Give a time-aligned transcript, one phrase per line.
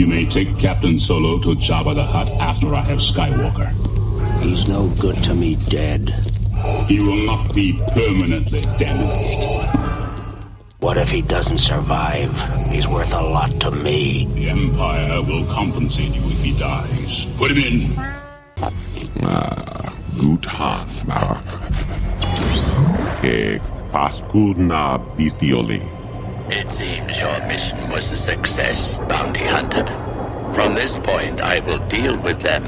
[0.00, 3.68] You may take Captain Solo to Jabba the Hutt after I have Skywalker.
[4.40, 6.08] He's no good to me dead.
[6.88, 9.44] He will not be permanently damaged.
[10.78, 12.32] What if he doesn't survive?
[12.70, 14.24] He's worth a lot to me.
[14.24, 17.26] The Empire will compensate you if he dies.
[17.36, 17.92] Put him in.
[19.22, 21.44] Ah, Gutan, Mark.
[23.20, 23.60] Que
[23.92, 25.99] paskudna bestioli.
[26.52, 29.84] It seems your mission was a success, Bounty Hunter.
[30.52, 32.64] From this point, I will deal with them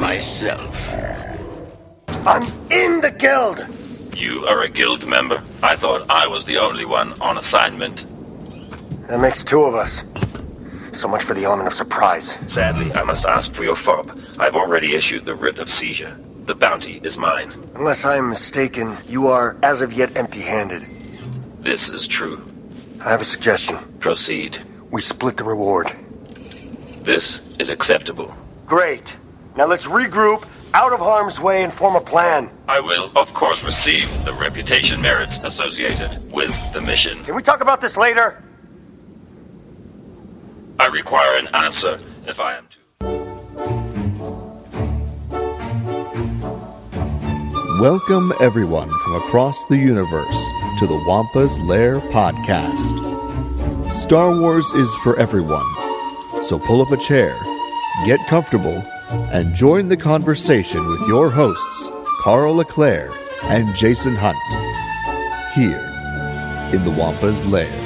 [0.00, 0.94] myself.
[2.24, 3.66] I'm in the guild!
[4.16, 5.42] You are a guild member?
[5.60, 8.06] I thought I was the only one on assignment.
[9.08, 10.04] That makes two of us.
[10.92, 12.38] So much for the element of surprise.
[12.46, 14.16] Sadly, I must ask for your fob.
[14.38, 16.16] I've already issued the writ of seizure.
[16.44, 17.52] The bounty is mine.
[17.74, 20.82] Unless I am mistaken, you are, as of yet, empty handed.
[21.58, 22.40] This is true.
[23.06, 23.78] I have a suggestion.
[24.00, 24.58] Proceed.
[24.90, 25.94] We split the reward.
[27.02, 28.34] This is acceptable.
[28.66, 29.14] Great.
[29.54, 32.50] Now let's regroup, out of harm's way, and form a plan.
[32.66, 37.22] I will, of course, receive the reputation merits associated with the mission.
[37.22, 38.42] Can we talk about this later?
[40.80, 42.78] I require an answer if I am to.
[47.80, 52.92] Welcome, everyone, from across the universe to the Wampa's Lair podcast.
[53.90, 55.64] Star Wars is for everyone,
[56.42, 57.34] so pull up a chair,
[58.04, 58.84] get comfortable,
[59.32, 61.88] and join the conversation with your hosts,
[62.20, 63.10] Carl Leclaire
[63.44, 64.36] and Jason Hunt,
[65.54, 65.80] here
[66.74, 67.85] in the Wampa's Lair.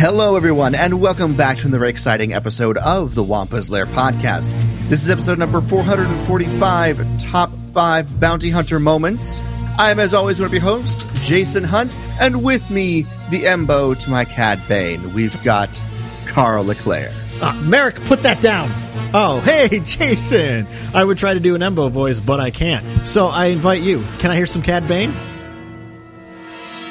[0.00, 4.50] Hello, everyone, and welcome back to another exciting episode of the Wampa's Lair podcast.
[4.88, 9.42] This is episode number 445 Top 5 Bounty Hunter Moments.
[9.76, 13.94] I am, as always, one of your hosts, Jason Hunt, and with me, the Embo
[13.94, 15.84] to my Cad Bane, we've got
[16.24, 17.12] Carl Leclaire.
[17.42, 18.70] Ah, Merrick, put that down.
[19.12, 20.66] Oh, hey, Jason.
[20.94, 23.06] I would try to do an Embo voice, but I can't.
[23.06, 24.02] So I invite you.
[24.18, 25.12] Can I hear some Cad Bane?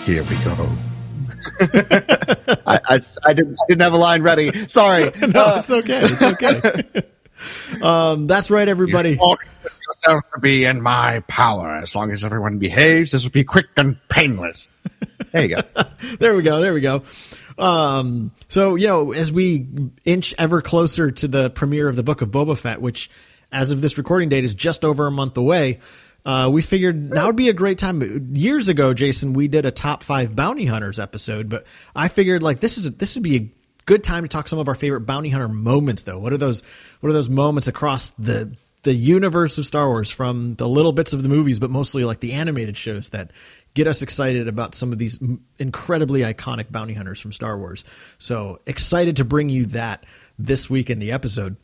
[0.06, 0.70] Here we go.
[2.66, 4.52] I, I, I didn't, I didn't have a line ready.
[4.54, 5.04] Sorry.
[5.22, 6.02] no, uh, it's okay.
[6.04, 7.82] It's okay.
[7.82, 9.12] um, that's right, everybody.
[9.12, 11.70] yourself to be in my power.
[11.76, 14.70] As long as everyone behaves, this will be quick and painless.
[15.32, 15.62] There you go.
[16.20, 16.62] there we go.
[16.62, 17.04] There we go.
[17.58, 19.68] Um, so, you know, as we
[20.06, 23.10] inch ever closer to the premiere of the Book of Boba Fett, which
[23.52, 25.80] as of this recording date is just over a month away,
[26.30, 28.36] uh, we figured now would be a great time.
[28.36, 32.60] Years ago, Jason, we did a top five bounty hunters episode, but I figured like
[32.60, 33.52] this is a, this would be a
[33.88, 36.04] good time to talk some of our favorite bounty hunter moments.
[36.04, 36.62] Though, what are those?
[37.00, 41.14] What are those moments across the the universe of Star Wars, from the little bits
[41.14, 43.32] of the movies, but mostly like the animated shows that
[43.74, 45.20] get us excited about some of these
[45.58, 47.84] incredibly iconic bounty hunters from Star Wars.
[48.20, 50.06] So excited to bring you that
[50.38, 51.56] this week in the episode.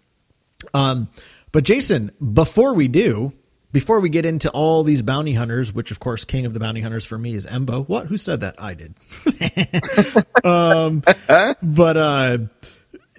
[0.74, 1.08] Um,
[1.52, 3.32] but Jason, before we do,
[3.76, 6.80] before we get into all these bounty hunters, which of course, king of the bounty
[6.80, 7.86] hunters for me is Embo.
[7.90, 8.08] What?
[8.08, 8.56] Who said that?
[8.58, 8.96] I did.
[10.46, 11.04] um,
[11.62, 12.38] but uh,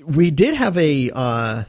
[0.06, 1.64] we did have a uh,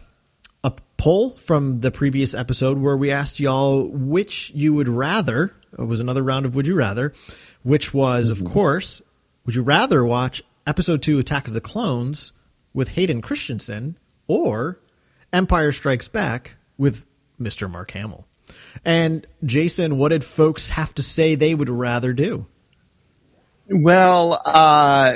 [0.63, 5.53] a poll from the previous episode where we asked y'all which you would rather.
[5.77, 7.11] It was another round of Would You Rather,
[7.63, 9.01] which was, of course,
[9.45, 12.31] would you rather watch episode two, Attack of the Clones,
[12.73, 13.97] with Hayden Christensen,
[14.29, 14.79] or
[15.33, 17.05] Empire Strikes Back with
[17.37, 17.69] Mr.
[17.69, 18.26] Mark Hamill?
[18.85, 22.45] And Jason, what did folks have to say they would rather do?
[23.69, 25.15] Well, uh,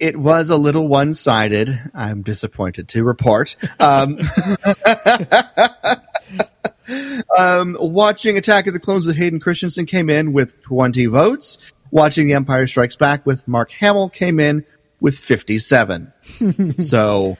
[0.00, 1.78] it was a little one sided.
[1.94, 3.54] I'm disappointed to report.
[3.78, 4.18] Um,
[7.38, 11.58] um, watching Attack of the Clones with Hayden Christensen came in with 20 votes.
[11.90, 14.64] Watching The Empire Strikes Back with Mark Hamill came in
[15.00, 16.12] with 57.
[16.80, 17.36] so,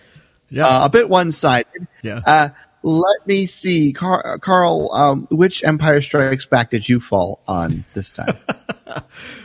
[0.50, 0.66] Yeah.
[0.66, 1.86] uh, a bit one sided.
[2.02, 2.20] Yeah.
[2.26, 2.48] Uh,
[2.82, 4.92] let me see, Car- Carl.
[4.92, 8.36] Um, which Empire Strikes Back did you fall on this time?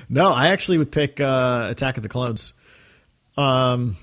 [0.10, 2.54] No, I actually would pick uh, Attack of the Clones.
[3.38, 3.96] Um,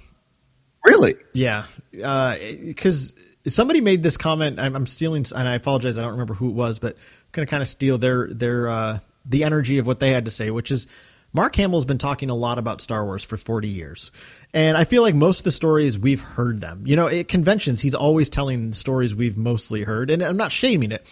[0.84, 1.16] really?
[1.32, 3.14] Yeah, because
[3.46, 4.58] somebody made this comment.
[4.60, 5.98] I'm, I'm stealing, and I apologize.
[5.98, 7.00] I don't remember who it was, but I'm
[7.32, 10.50] gonna kind of steal their their uh, the energy of what they had to say,
[10.50, 10.86] which is
[11.32, 14.12] Mark Hamill's been talking a lot about Star Wars for 40 years.
[14.54, 16.84] And I feel like most of the stories we've heard them.
[16.86, 20.10] You know, at conventions, he's always telling stories we've mostly heard.
[20.10, 21.04] And I'm not shaming it,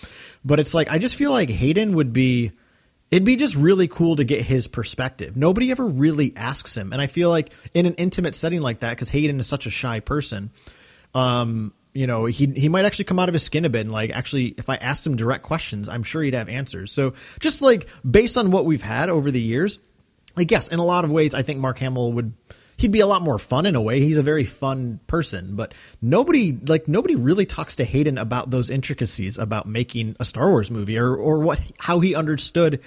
[0.45, 2.53] but it's like, I just feel like Hayden would be,
[3.11, 5.37] it'd be just really cool to get his perspective.
[5.37, 6.93] Nobody ever really asks him.
[6.93, 9.71] And I feel like in an intimate setting like that, because Hayden is such a
[9.71, 10.51] shy person,
[11.13, 13.93] um, you know, he he might actually come out of his skin a bit and
[13.93, 16.93] like actually if I asked him direct questions, I'm sure he'd have answers.
[16.93, 19.79] So just like based on what we've had over the years,
[20.37, 22.33] like yes, in a lot of ways I think Mark Hamill would
[22.83, 24.01] he'd be a lot more fun in a way.
[24.01, 28.69] He's a very fun person, but nobody like nobody really talks to Hayden about those
[28.69, 32.83] intricacies about making a Star Wars movie or or what how he understood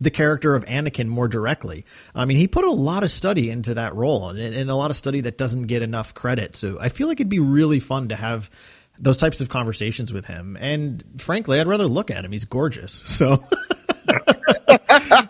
[0.00, 1.84] the character of Anakin more directly.
[2.14, 4.90] I mean, he put a lot of study into that role and, and, a lot
[4.90, 6.54] of study that doesn't get enough credit.
[6.54, 8.50] So I feel like it'd be really fun to have
[8.98, 10.58] those types of conversations with him.
[10.60, 12.32] And frankly, I'd rather look at him.
[12.32, 12.92] He's gorgeous.
[12.92, 13.42] So.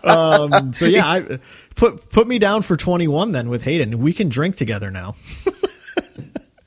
[0.05, 1.39] um, so yeah, I,
[1.75, 3.99] put put me down for 21 then with Hayden.
[3.99, 5.15] We can drink together now.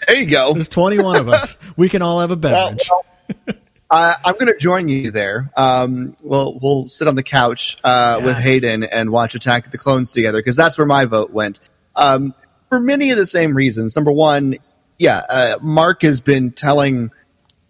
[0.08, 0.54] there you go.
[0.54, 1.58] There's 21 of us.
[1.76, 2.90] We can all have a beverage.
[2.90, 3.06] Well,
[3.48, 3.56] well,
[3.92, 5.52] uh, I'm going to join you there.
[5.58, 8.26] Um, we'll we'll sit on the couch uh, yes.
[8.26, 11.60] with Hayden and watch Attack of the Clones together because that's where my vote went.
[11.96, 12.34] Um,
[12.70, 13.96] for many of the same reasons.
[13.96, 14.56] Number one,
[15.00, 17.12] yeah, uh, Mark has been telling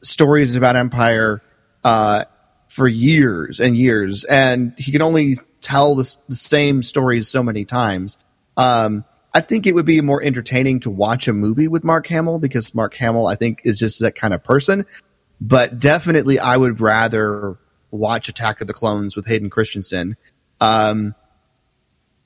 [0.02, 1.42] stories about Empire
[1.84, 2.26] uh,
[2.70, 7.66] for years and years, and he can only tell the, the same stories so many
[7.66, 8.18] times.
[8.56, 12.40] Um, I think it would be more entertaining to watch a movie with Mark Hamill
[12.40, 14.86] because Mark Hamill, I think, is just that kind of person.
[15.42, 17.58] But definitely, I would rather
[17.92, 20.16] watch Attack of the Clones with Hayden Christensen,
[20.60, 21.16] um,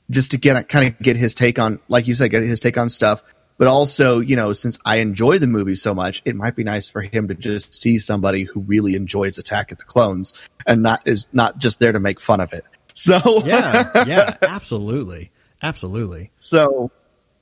[0.09, 2.77] just to get kind of get his take on, like you said, get his take
[2.77, 3.23] on stuff.
[3.57, 6.89] But also, you know, since I enjoy the movie so much, it might be nice
[6.89, 10.33] for him to just see somebody who really enjoys Attack of the Clones
[10.65, 12.63] and not is not just there to make fun of it.
[12.95, 15.31] So yeah, yeah, absolutely,
[15.63, 16.29] absolutely.
[16.37, 16.91] So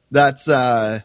[0.09, 1.01] that's uh,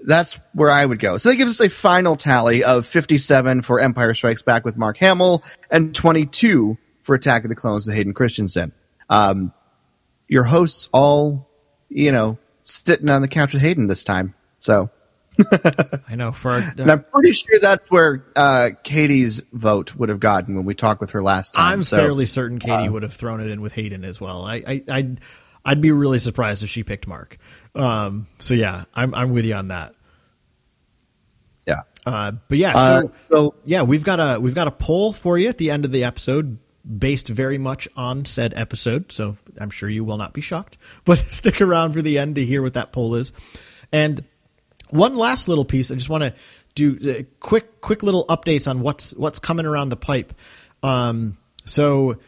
[0.00, 1.16] that's where I would go.
[1.16, 4.98] So that gives us a final tally of 57 for Empire Strikes Back with Mark
[4.98, 8.72] Hamill and 22 for Attack of the Clones with Hayden Christensen.
[9.08, 9.52] Um,
[10.28, 11.48] your hosts all,
[11.88, 14.34] you know, sitting on the couch with Hayden this time.
[14.58, 14.90] So
[16.08, 20.08] I know for our, uh, and I'm pretty sure that's where uh, Katie's vote would
[20.08, 21.72] have gotten when we talked with her last time.
[21.72, 24.44] I'm so, fairly certain Katie uh, would have thrown it in with Hayden as well.
[24.44, 25.20] I, I I'd,
[25.64, 27.38] I'd be really surprised if she picked Mark.
[27.74, 29.94] Um, so yeah, I'm I'm with you on that.
[31.66, 31.80] Yeah.
[32.04, 35.36] Uh, but yeah, so, uh, so yeah, we've got a we've got a poll for
[35.38, 39.10] you at the end of the episode based very much on said episode.
[39.12, 42.44] So I'm sure you will not be shocked, but stick around for the end to
[42.44, 43.32] hear what that poll is.
[43.92, 44.24] And
[44.90, 46.34] one last little piece, I just want to
[46.74, 50.32] do uh, quick, quick little updates on what's what's coming around the pipe.
[50.82, 52.18] Um, so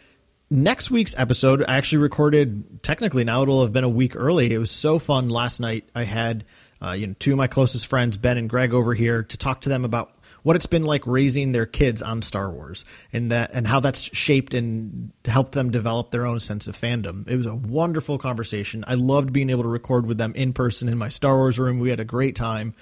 [0.50, 2.82] next week's episode, I actually recorded.
[2.82, 4.52] Technically, now it'll have been a week early.
[4.52, 5.88] It was so fun last night.
[5.94, 6.44] I had
[6.82, 9.60] uh, you know two of my closest friends, Ben and Greg, over here to talk
[9.62, 13.50] to them about what it's been like raising their kids on Star Wars and that
[13.52, 17.29] and how that's shaped and helped them develop their own sense of fandom.
[17.29, 18.85] It was a wonderful conversation.
[18.87, 21.79] I loved being able to record with them in person in my Star Wars room.
[21.79, 22.75] We had a great time.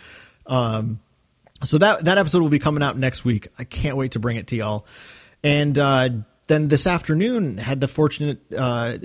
[0.46, 1.00] Um,
[1.64, 3.48] so that that episode will be coming out next week.
[3.58, 4.86] I can't wait to bring it to y'all.
[5.42, 6.10] And uh,
[6.48, 8.96] then this afternoon had the fortunate uh,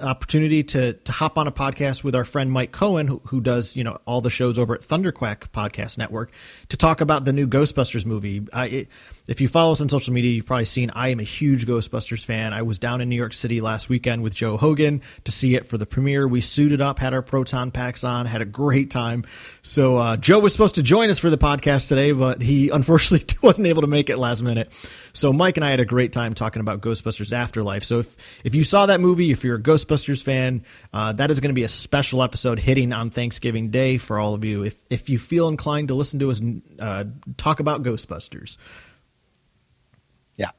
[0.00, 3.76] opportunity to to hop on a podcast with our friend Mike Cohen, who, who, does
[3.76, 6.32] you know all the shows over at Thunderquack Podcast Network,
[6.70, 8.46] to talk about the new Ghostbusters movie.
[8.52, 8.88] I, it,
[9.28, 12.24] if you follow us on social media, you've probably seen I am a huge Ghostbusters
[12.24, 12.54] fan.
[12.54, 15.66] I was down in New York City last weekend with Joe Hogan to see it
[15.66, 16.26] for the premiere.
[16.26, 19.24] We suited up, had our proton packs on, had a great time.
[19.62, 23.26] So uh, Joe was supposed to join us for the podcast today, but he unfortunately
[23.42, 24.72] wasn't able to make it last minute.
[25.12, 27.84] So Mike and I had a great time talking about Ghostbusters Afterlife.
[27.84, 31.40] So if if you saw that movie, if you're a Ghostbusters fan, uh, that is
[31.40, 34.62] going to be a special episode hitting on Thanksgiving Day for all of you.
[34.64, 36.40] If if you feel inclined to listen to us
[36.78, 37.04] uh,
[37.36, 38.58] talk about Ghostbusters.
[40.36, 40.50] Yeah.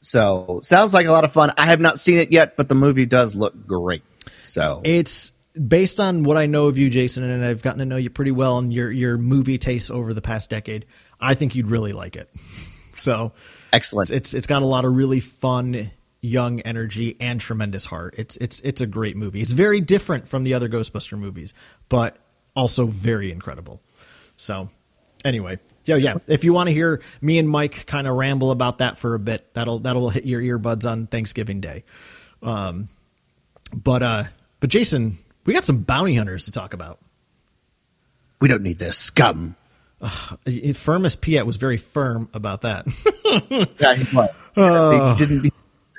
[0.00, 1.52] So sounds like a lot of fun.
[1.58, 4.02] I have not seen it yet, but the movie does look great.
[4.42, 7.96] So it's based on what I know of you, Jason, and I've gotten to know
[7.96, 10.86] you pretty well and your your movie tastes over the past decade.
[11.20, 12.28] I think you'd really like it.
[12.96, 13.32] So
[13.72, 14.10] Excellent.
[14.10, 18.14] It's it's got a lot of really fun young energy and tremendous heart.
[18.18, 19.40] It's it's it's a great movie.
[19.40, 21.54] It's very different from the other Ghostbuster movies,
[21.88, 22.16] but
[22.54, 23.80] also very incredible.
[24.36, 24.68] So,
[25.24, 26.14] anyway, yeah, yeah.
[26.26, 29.18] If you want to hear me and Mike kind of ramble about that for a
[29.18, 31.84] bit, that'll that'll hit your earbuds on Thanksgiving Day.
[32.42, 32.88] Um,
[33.72, 34.24] but uh,
[34.60, 36.98] but Jason, we got some bounty hunters to talk about.
[38.40, 39.56] We don't need this scum.
[40.00, 40.08] Uh,
[40.72, 42.86] Firmus Piett was very firm about that.
[43.78, 44.30] yeah, he was.
[44.56, 45.52] Uh, he didn't be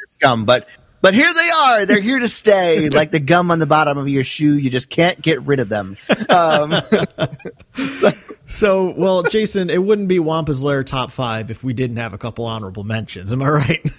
[0.08, 0.68] scum, but
[1.02, 1.86] but here they are.
[1.86, 4.54] They're here to stay, like the gum on the bottom of your shoe.
[4.58, 5.98] You just can't get rid of them.
[6.30, 6.74] Um,
[7.92, 8.12] so.
[8.46, 12.18] so, well, Jason, it wouldn't be Wampa's Lair top five if we didn't have a
[12.18, 13.34] couple honorable mentions.
[13.34, 13.90] Am I right?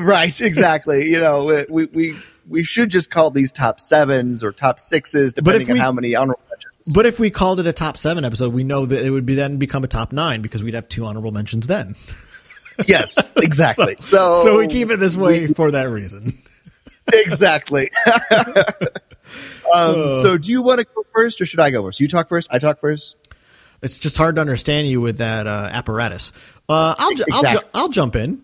[0.00, 1.08] right, exactly.
[1.10, 2.16] You know, we we
[2.48, 6.14] we should just call these top sevens or top sixes, depending we, on how many
[6.14, 6.42] honorable
[6.94, 9.34] But if we called it a top seven episode, we know that it would be
[9.34, 11.94] then become a top nine because we'd have two honorable mentions then.
[12.86, 13.96] Yes, exactly.
[14.00, 16.34] so, So we keep it this way for that reason.
[17.12, 17.88] exactly.
[19.74, 22.00] um, so, do you want to go first, or should I go first?
[22.00, 22.48] You talk first.
[22.52, 23.16] I talk first.
[23.82, 26.32] It's just hard to understand you with that uh, apparatus.
[26.68, 28.42] Uh, I'll, ju- I'll, ju- I'll jump in.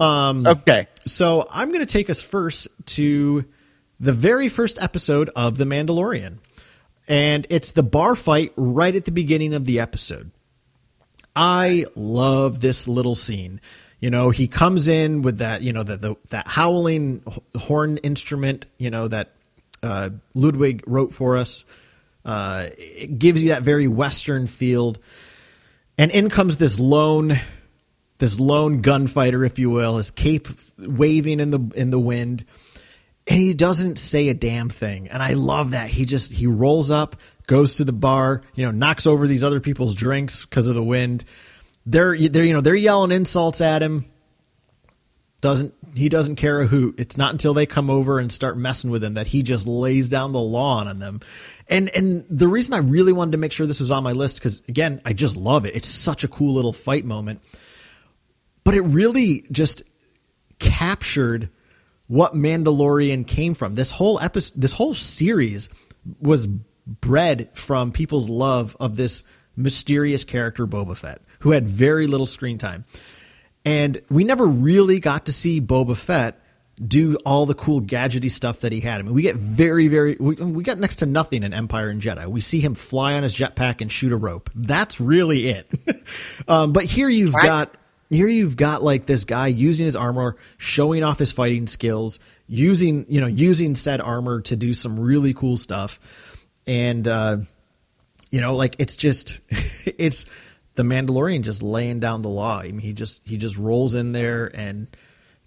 [0.00, 0.86] Um, Okay.
[1.06, 3.44] So I'm going to take us first to
[4.00, 6.38] the very first episode of The Mandalorian.
[7.06, 10.30] And it's the bar fight right at the beginning of the episode.
[11.36, 13.60] I love this little scene.
[14.00, 17.22] You know, he comes in with that, you know, the, the that howling
[17.56, 19.32] horn instrument, you know, that
[19.82, 21.64] uh, Ludwig wrote for us.
[22.24, 24.96] Uh, it gives you that very Western feel.
[25.98, 27.38] And in comes this lone,
[28.18, 32.44] this lone gunfighter, if you will, his cape waving in the in the wind,
[33.26, 35.08] and he doesn't say a damn thing.
[35.08, 35.88] And I love that.
[35.88, 37.16] He just he rolls up,
[37.46, 40.84] goes to the bar, you know, knocks over these other people's drinks because of the
[40.84, 41.24] wind.
[41.86, 44.04] They're they're you know they're yelling insults at him.
[45.40, 46.98] Doesn't he doesn't care a hoot.
[46.98, 50.08] It's not until they come over and start messing with him that he just lays
[50.08, 51.20] down the law on them.
[51.68, 54.38] And and the reason I really wanted to make sure this was on my list
[54.38, 55.74] because again I just love it.
[55.74, 57.40] It's such a cool little fight moment.
[58.64, 59.82] But it really just
[60.58, 61.50] captured
[62.06, 63.74] what Mandalorian came from.
[63.74, 65.70] This whole episode, this whole series
[66.20, 66.46] was
[66.86, 69.24] bred from people's love of this
[69.56, 72.84] mysterious character Boba Fett, who had very little screen time.
[73.64, 76.40] And we never really got to see Boba Fett
[76.76, 79.00] do all the cool gadgety stuff that he had.
[79.00, 82.02] I mean, we get very, very, we, we got next to nothing in Empire and
[82.02, 82.26] Jedi.
[82.26, 84.50] We see him fly on his jetpack and shoot a rope.
[84.54, 85.68] That's really it.
[86.48, 87.74] um, but here you've got,
[88.14, 93.06] here you've got like this guy using his armor, showing off his fighting skills, using,
[93.08, 96.46] you know, using said armor to do some really cool stuff.
[96.66, 97.38] And, uh,
[98.30, 99.40] you know, like it's just,
[99.98, 100.26] it's
[100.74, 102.60] the Mandalorian just laying down the law.
[102.60, 104.88] I mean, he just, he just rolls in there and,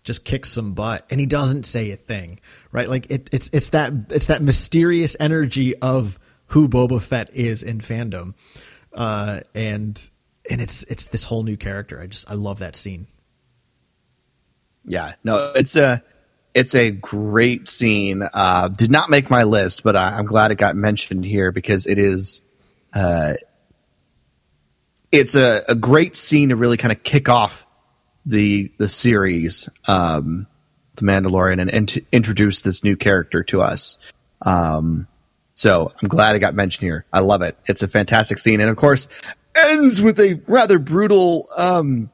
[0.08, 2.40] just kicks some butt and he doesn't say a thing
[2.72, 7.62] right like it, it's it's that it's that mysterious energy of who Boba Fett is
[7.62, 8.34] in fandom
[8.94, 10.10] uh and
[10.50, 13.08] and it's it's this whole new character I just I love that scene
[14.86, 16.02] Yeah, no, it's a
[16.58, 18.24] it's a great scene.
[18.34, 21.86] Uh, did not make my list, but I, I'm glad it got mentioned here because
[21.86, 22.42] it is.
[22.94, 23.34] Uh,
[25.12, 27.68] it's a, a great scene to really kind of kick off
[28.26, 30.48] the the series, um,
[30.96, 34.00] the Mandalorian, and, and introduce this new character to us.
[34.42, 35.08] Um,
[35.54, 37.06] so I'm glad it got mentioned here.
[37.14, 37.56] I love it.
[37.68, 39.10] It's a fantastic scene, and of course,
[39.58, 41.50] ends with a rather brutal.
[41.56, 42.10] Um,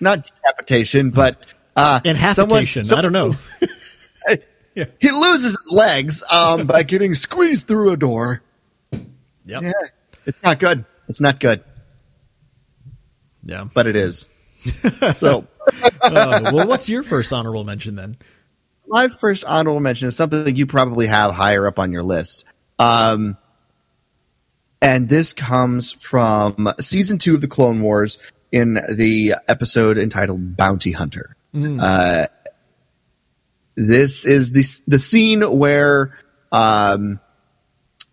[0.00, 1.44] not decapitation, but
[1.76, 2.84] uh, Inhabitation.
[2.92, 3.34] I don't know.
[4.74, 8.42] He loses his legs um, by getting squeezed through a door.
[9.44, 9.62] Yep.
[9.64, 9.72] Yeah,
[10.24, 10.86] it's not good.
[11.08, 11.62] It's not good,
[13.44, 13.66] Yeah.
[13.74, 14.28] but it is.
[15.14, 15.46] so
[16.00, 18.16] Uh, well, what's your first honorable mention then?
[18.86, 22.46] my first honorable mention is something you probably have higher up on your list.
[22.78, 23.36] Um,
[24.82, 28.18] and this comes from season two of the Clone Wars
[28.50, 31.36] in the episode entitled Bounty Hunter.
[31.80, 32.26] Uh,
[33.76, 36.18] this is the the scene where
[36.50, 37.20] um,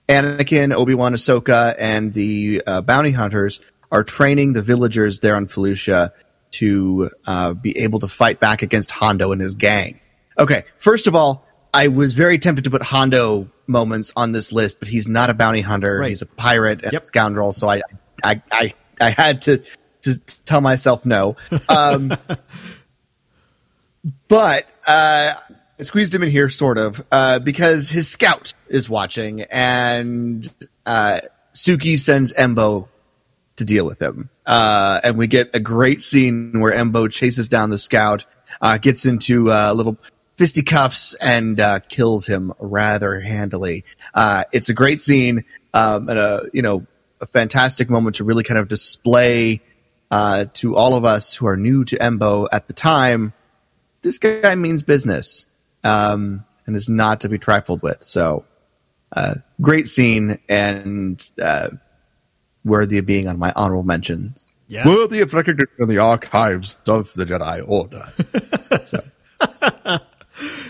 [0.07, 3.59] Anakin, Obi Wan, Ahsoka, and the uh, bounty hunters
[3.91, 6.11] are training the villagers there on Felucia
[6.51, 9.99] to uh, be able to fight back against Hondo and his gang.
[10.37, 14.79] Okay, first of all, I was very tempted to put Hondo moments on this list,
[14.79, 15.99] but he's not a bounty hunter.
[15.99, 16.09] Right.
[16.09, 17.05] He's a pirate and Yep.
[17.05, 17.81] scoundrel, so I,
[18.23, 19.63] I, I, I had to
[20.01, 21.35] to tell myself no.
[21.67, 22.09] Um,
[24.27, 25.33] but uh,
[25.79, 30.45] I squeezed him in here, sort of, uh, because his scout is watching, and
[30.85, 31.19] uh,
[31.53, 32.87] Sugi sends Embo
[33.57, 34.29] to deal with him.
[34.45, 38.25] Uh, and we get a great scene where Embo chases down the scout,
[38.61, 39.97] uh, gets into uh, little
[40.39, 43.83] fisticuffs, and uh, kills him rather handily.
[44.13, 45.43] Uh, it's a great scene
[45.73, 46.87] um, and a you know
[47.19, 49.59] a fantastic moment to really kind of display
[50.09, 53.33] uh, to all of us who are new to Embo at the time.
[54.01, 55.45] This guy means business
[55.83, 58.01] um, and is not to be trifled with.
[58.01, 58.45] So,
[59.11, 61.71] uh, great scene and uh,
[62.63, 64.47] worthy of being on my honorable mentions.
[64.69, 64.87] Yeah.
[64.87, 68.05] Worthy of recognition in the archives of the Jedi Order.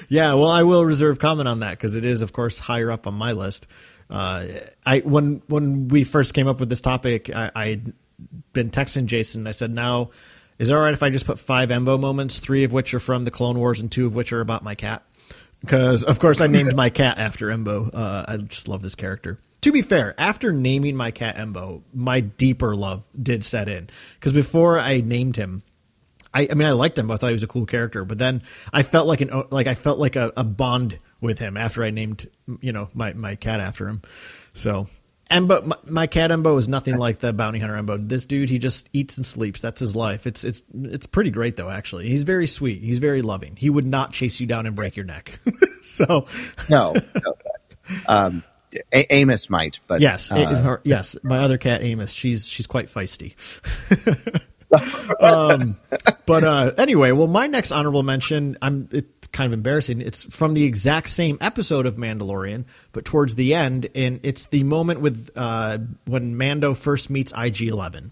[0.08, 3.06] Yeah, well, I will reserve comment on that because it is, of course, higher up
[3.08, 3.68] on my list.
[4.10, 4.48] Uh,
[4.86, 7.94] I when when we first came up with this topic, I, I'd
[8.54, 9.46] been texting Jason.
[9.46, 10.10] I said, "Now,
[10.58, 13.00] is it all right if I just put five Embo moments, three of which are
[13.00, 15.04] from the Clone Wars, and two of which are about my cat?"
[15.62, 17.92] Because, of course, I named my cat after Embo.
[17.94, 19.40] Uh, I just love this character.
[19.62, 24.32] to be fair, after naming my cat Embo, my deeper love did set in because
[24.34, 25.62] before I named him,
[26.34, 27.10] I, I, mean, I liked him.
[27.10, 29.74] I thought he was a cool character, but then I felt like an like I
[29.74, 32.28] felt like a, a bond with him after I named
[32.62, 34.02] you know my my cat after him.
[34.54, 34.88] So
[35.32, 38.08] Embo, my, my, cat Embo is nothing like the bounty hunter Embo.
[38.08, 39.62] This dude, he just eats and sleeps.
[39.62, 40.26] That's his life.
[40.26, 41.70] It's it's it's pretty great though.
[41.70, 42.82] Actually, he's very sweet.
[42.82, 43.56] He's very loving.
[43.56, 45.40] He would not chase you down and break your neck.
[45.84, 46.26] so
[46.70, 47.36] no, no.
[48.08, 48.44] Um,
[48.92, 51.16] a- Amos might, but yes, uh, her, yes.
[51.24, 53.36] My other cat Amos, she's she's quite feisty.
[55.20, 55.78] um,
[56.26, 60.02] but uh, anyway, well, my next honorable mention, I'm it's kind of embarrassing.
[60.02, 64.64] It's from the exact same episode of Mandalorian, but towards the end, and it's the
[64.64, 68.12] moment with uh, when Mando first meets IG Eleven.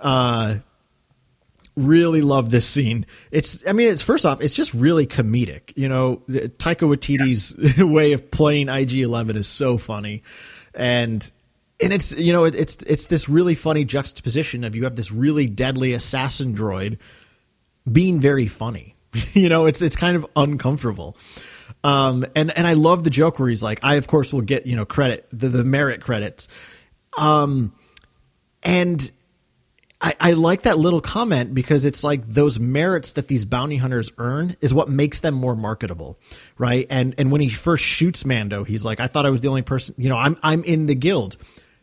[0.00, 0.56] Uh,
[1.76, 3.06] really love this scene.
[3.30, 5.72] It's, I mean, it's first off, it's just really comedic.
[5.76, 7.78] You know, Taika Waititi's yes.
[7.82, 10.22] way of playing IG Eleven is so funny,
[10.74, 11.30] and
[11.80, 15.12] and it's you know it, it's it's this really funny juxtaposition of you have this
[15.12, 16.98] really deadly assassin droid
[17.90, 18.94] being very funny.
[19.32, 21.16] you know, it's it's kind of uncomfortable.
[21.84, 24.66] Um, and and I love the joke where he's like, I of course will get
[24.66, 26.48] you know credit the, the merit credits.
[27.16, 27.72] Um,
[28.62, 29.10] and
[30.00, 34.12] I, I like that little comment because it's like those merits that these bounty hunters
[34.18, 36.18] earn is what makes them more marketable,
[36.56, 36.86] right?
[36.90, 39.62] And and when he first shoots Mando, he's like, I thought I was the only
[39.62, 41.36] person, you know, I'm I'm in the guild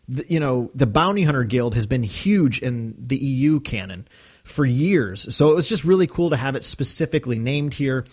[0.07, 4.07] the, you know, the Bounty Hunter Guild has been huge in the EU canon
[4.43, 5.33] for years.
[5.35, 8.05] So it was just really cool to have it specifically named here.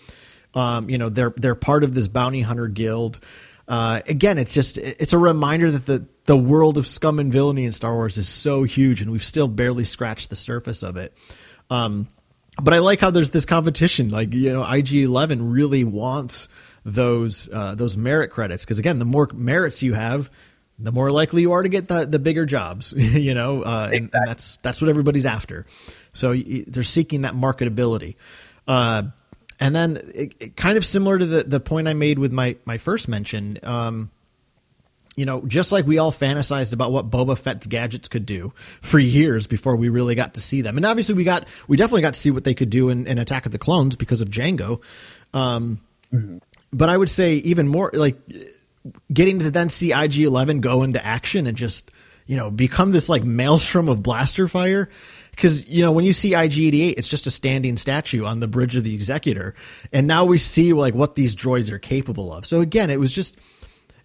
[0.55, 3.19] Um, you know, they're they're part of this Bounty Hunter Guild.
[3.67, 7.65] Uh, again, it's just it's a reminder that the the world of scum and villainy
[7.65, 11.17] in Star Wars is so huge, and we've still barely scratched the surface of it.
[11.69, 12.07] Um,
[12.61, 14.09] but I like how there's this competition.
[14.09, 16.49] Like you know, IG Eleven really wants
[16.83, 20.29] those uh, those merit credits because again, the more merits you have,
[20.79, 24.09] the more likely you are to get the the bigger jobs, you know, uh, and,
[24.13, 25.65] and, that's that's what everybody's after.
[26.13, 28.15] So they're seeking that marketability.
[28.67, 29.03] Uh,
[29.59, 32.55] and then, it, it kind of similar to the the point I made with my
[32.65, 33.59] my first mention.
[33.63, 34.11] Um,
[35.15, 38.97] you know, just like we all fantasized about what Boba Fett's gadgets could do for
[38.97, 42.15] years before we really got to see them, and obviously we got we definitely got
[42.15, 44.81] to see what they could do in, in Attack of the Clones because of Jango.
[45.33, 45.79] Um,
[46.11, 46.37] mm-hmm.
[46.71, 48.17] But I would say even more like
[49.11, 51.91] getting to then see IG Eleven go into action and just
[52.25, 54.89] you know become this like maelstrom of blaster fire.
[55.31, 58.39] Because you know when you see IG eighty eight, it's just a standing statue on
[58.39, 59.55] the bridge of the Executor,
[59.91, 62.45] and now we see like what these droids are capable of.
[62.45, 63.39] So again, it was just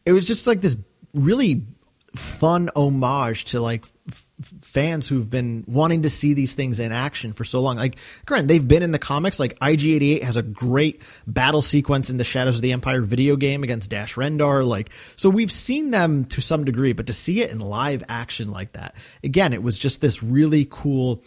[0.07, 0.77] it was just like this
[1.15, 1.67] really
[2.17, 4.29] fun homage to like f-
[4.63, 7.77] fans who've been wanting to see these things in action for so long.
[7.77, 9.39] Like, granted, they've been in the comics.
[9.39, 13.63] Like, IG88 has a great battle sequence in the Shadows of the Empire video game
[13.63, 14.65] against Dash Rendar.
[14.65, 18.51] Like, so we've seen them to some degree, but to see it in live action
[18.51, 21.23] like that, again, it was just this really cool.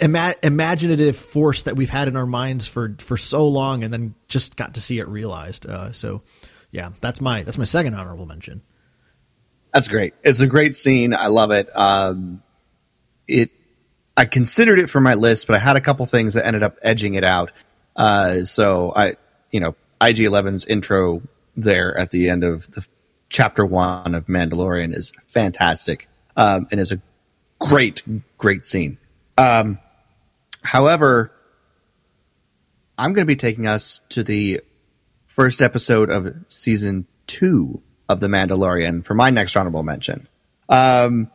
[0.00, 4.14] Ima- imaginative force that we've had in our minds for for so long, and then
[4.28, 5.66] just got to see it realized.
[5.66, 6.22] Uh, so,
[6.70, 8.62] yeah, that's my that's my second honorable mention.
[9.74, 10.14] That's great.
[10.22, 11.14] It's a great scene.
[11.14, 11.68] I love it.
[11.74, 12.44] Um,
[13.26, 13.50] it.
[14.16, 16.78] I considered it for my list, but I had a couple things that ended up
[16.80, 17.50] edging it out.
[17.96, 19.16] Uh, so I,
[19.50, 21.22] you know, IG 11's intro
[21.56, 22.86] there at the end of the
[23.28, 27.00] chapter one of Mandalorian is fantastic, um, and is a
[27.58, 28.04] great,
[28.38, 28.98] great scene.
[29.36, 29.80] Um,
[30.62, 31.32] however,
[32.96, 34.60] I'm going to be taking us to the
[35.26, 40.28] first episode of season two of The Mandalorian for my next honorable mention.
[40.68, 41.30] Um,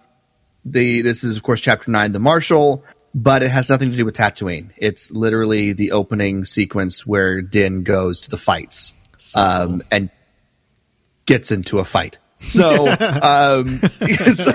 [0.65, 4.05] the this is of course chapter nine, the Marshal, but it has nothing to do
[4.05, 4.71] with Tatooine.
[4.77, 10.09] It's literally the opening sequence where Din goes to the fights so um, and
[11.25, 12.17] gets into a fight.
[12.39, 14.51] So, um, so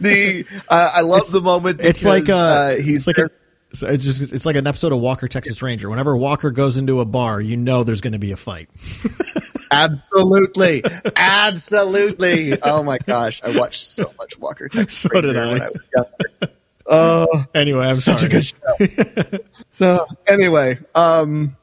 [0.00, 1.78] the uh, I love it's, the moment.
[1.78, 3.18] Because, it's like uh, uh, he's like.
[3.18, 3.30] A-
[3.72, 5.90] so it's just it's like an episode of Walker Texas Ranger.
[5.90, 8.70] Whenever Walker goes into a bar, you know there's going to be a fight.
[9.70, 10.82] Absolutely.
[11.16, 12.60] Absolutely.
[12.62, 13.42] Oh my gosh.
[13.42, 15.66] I watched so much Walker Texas so did I.
[15.66, 16.48] I.
[16.88, 18.28] Oh, anyway, I'm such sorry.
[18.28, 19.38] a good show.
[19.72, 21.56] so anyway, um,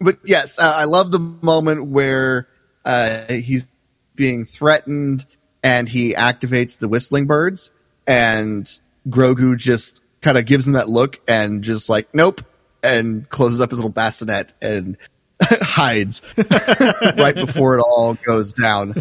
[0.00, 2.46] but yes, uh, I love the moment where
[2.84, 3.66] uh, he's
[4.14, 5.26] being threatened
[5.62, 7.72] and he activates the whistling birds,
[8.06, 8.68] and
[9.08, 12.40] Grogu just kind of gives him that look and just like nope,
[12.84, 14.96] and closes up his little bassinet and
[15.42, 16.22] hides
[17.18, 18.94] right before it all goes down.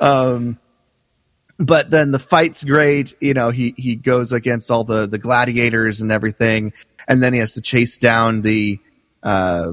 [0.00, 0.58] Um,
[1.58, 3.14] but then the fight's great.
[3.20, 6.72] You know, he he goes against all the the gladiators and everything,
[7.06, 8.80] and then he has to chase down the
[9.22, 9.72] uh,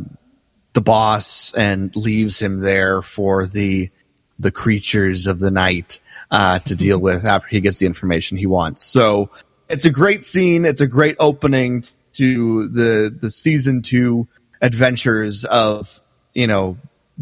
[0.73, 3.89] the boss and leaves him there for the
[4.37, 5.99] the creatures of the night.
[6.31, 8.83] uh, to deal with after he gets the information he wants.
[8.83, 9.29] So
[9.67, 10.65] it's a great scene.
[10.65, 14.27] It's a great opening to the the season two
[14.61, 16.01] adventures of
[16.39, 16.77] you know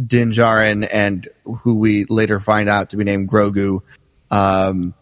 [0.05, 3.81] Din Djarin and who we later find out to be named Grogu.
[4.29, 4.93] Um,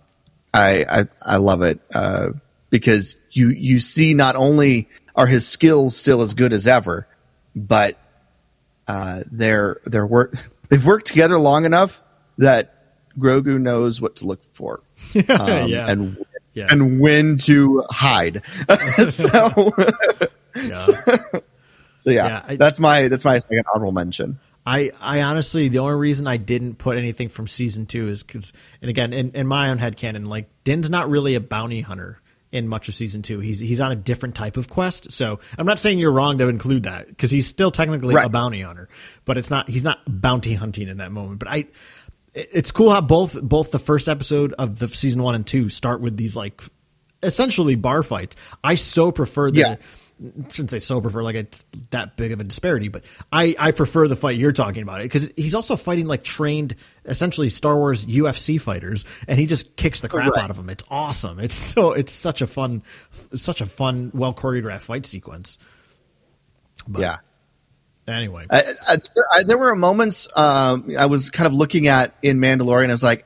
[0.54, 2.30] I, I I love it uh,
[2.70, 7.08] because you you see not only are his skills still as good as ever,
[7.56, 7.98] but
[8.88, 10.34] uh, they're they're work
[10.70, 12.02] they've worked together long enough
[12.38, 12.72] that
[13.20, 14.82] Grogu knows what to look for,
[15.30, 15.90] um, Yeah.
[15.90, 16.18] and
[16.54, 16.68] Yeah.
[16.70, 18.42] and when to hide.
[19.10, 19.74] so,
[20.56, 20.74] Yeah.
[20.74, 20.94] so
[22.12, 24.40] yeah, Yeah, I- that's my that's my second honorable mention.
[24.68, 28.52] I, I honestly, the only reason I didn't put anything from season two is because,
[28.82, 32.20] and again, in, in my own head canon, like Din's not really a bounty hunter
[32.52, 33.40] in much of season two.
[33.40, 35.12] He's he's on a different type of quest.
[35.12, 38.62] So I'm not saying you're wrong to include that because he's still technically a bounty
[38.62, 38.90] hunter,
[39.24, 41.40] but it's not he's not bounty hunting in that moment.
[41.40, 41.68] But I,
[42.34, 46.02] it's cool how both both the first episode of the season one and two start
[46.02, 46.64] with these like
[47.22, 48.36] essentially bar fights.
[48.64, 49.60] I so prefer the.
[49.60, 49.76] Yeah.
[50.50, 54.08] Shouldn't say sober for like it's that big of a disparity, but I, I prefer
[54.08, 58.06] the fight you're talking about it because he's also fighting like trained, essentially Star Wars
[58.06, 60.44] UFC fighters, and he just kicks the crap Right.
[60.46, 60.70] out of them.
[60.70, 61.40] It's awesome.
[61.40, 62.84] It's so it's such a fun,
[63.34, 65.58] such a fun, well choreographed fight sequence.
[66.88, 67.18] But yeah.
[68.08, 68.98] Anyway, I, I,
[69.34, 72.88] I, there were moments um, I was kind of looking at in Mandalorian.
[72.90, 73.26] I was like,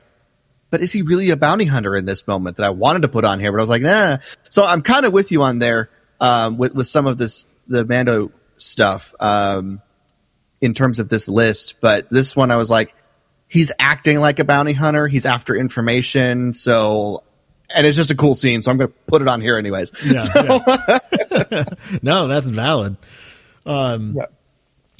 [0.70, 3.24] but is he really a bounty hunter in this moment that I wanted to put
[3.24, 3.52] on here?
[3.52, 4.18] But I was like, nah.
[4.48, 7.84] So I'm kind of with you on there um, with with some of this the
[7.84, 9.80] Mando stuff um,
[10.60, 11.80] in terms of this list.
[11.80, 12.94] But this one, I was like,
[13.48, 15.08] he's acting like a bounty hunter.
[15.08, 16.52] He's after information.
[16.54, 17.24] So.
[17.72, 19.92] And it's just a cool scene, so I'm going to put it on here anyways.
[20.04, 20.26] Yeah,
[21.52, 21.64] yeah.
[22.02, 22.96] no, that's valid.
[23.64, 24.26] Um, Yeah.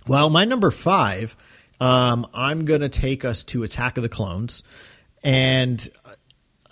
[0.06, 1.34] Well, my number five,
[1.80, 4.62] um, I'm going to take us to Attack of the Clones,
[5.24, 5.84] and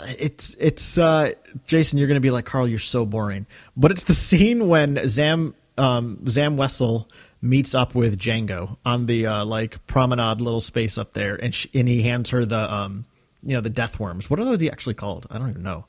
[0.00, 1.32] it's it's uh,
[1.66, 1.98] Jason.
[1.98, 2.68] You're going to be like Carl.
[2.68, 7.06] You're so boring, but it's the scene when Zam um, Zam Wesell
[7.40, 11.66] meets up with Jango on the uh, like promenade little space up there, and sh-
[11.74, 13.06] and he hands her the um,
[13.42, 14.28] you know the death worms.
[14.28, 15.26] What are those he actually called?
[15.30, 15.86] I don't even know.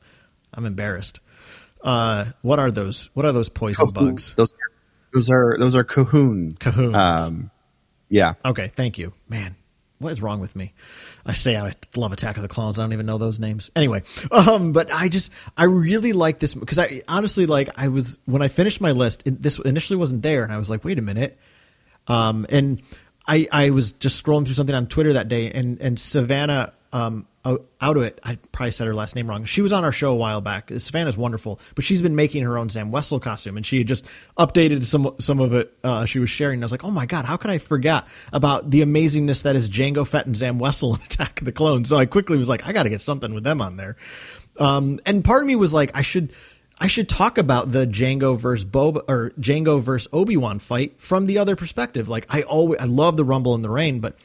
[0.53, 1.19] I'm embarrassed.
[1.83, 3.09] Uh, what are those?
[3.13, 4.33] What are those poison bugs?
[4.35, 4.53] Those,
[5.13, 6.57] those are those are Kouhun.
[6.57, 6.95] Kouhuns.
[6.95, 7.51] Um,
[8.09, 8.33] yeah.
[8.43, 9.13] Okay, thank you.
[9.27, 9.55] Man,
[9.99, 10.73] what is wrong with me?
[11.29, 12.79] I say I love Attack of the Clones.
[12.79, 13.69] I don't even know those names.
[13.75, 18.17] Anyway, um, but I just I really like this because I honestly like I was
[18.25, 19.27] when I finished my list.
[19.27, 21.37] It, this initially wasn't there, and I was like, wait a minute.
[22.07, 22.81] Um, and
[23.27, 27.27] I I was just scrolling through something on Twitter that day, and and Savannah um
[27.45, 28.19] of it.
[28.23, 29.45] I probably said her last name wrong.
[29.45, 30.71] She was on our show a while back.
[30.77, 34.05] Savannah's wonderful, but she's been making her own Zam Wesell costume, and she had just
[34.37, 35.73] updated some some of it.
[35.83, 36.57] Uh, she was sharing.
[36.57, 39.55] And I was like, oh my god, how could I forget about the amazingness that
[39.55, 41.89] is Jango Fett and Zam Wesell in Attack of the Clones?
[41.89, 43.95] So I quickly was like, I got to get something with them on there.
[44.59, 46.33] Um, and part of me was like, I should.
[46.81, 51.25] I should talk about the Jango versus Boba or Jango versus Obi Wan fight from
[51.25, 52.07] the other perspective.
[52.07, 54.15] Like I always, I love the Rumble in the Rain, but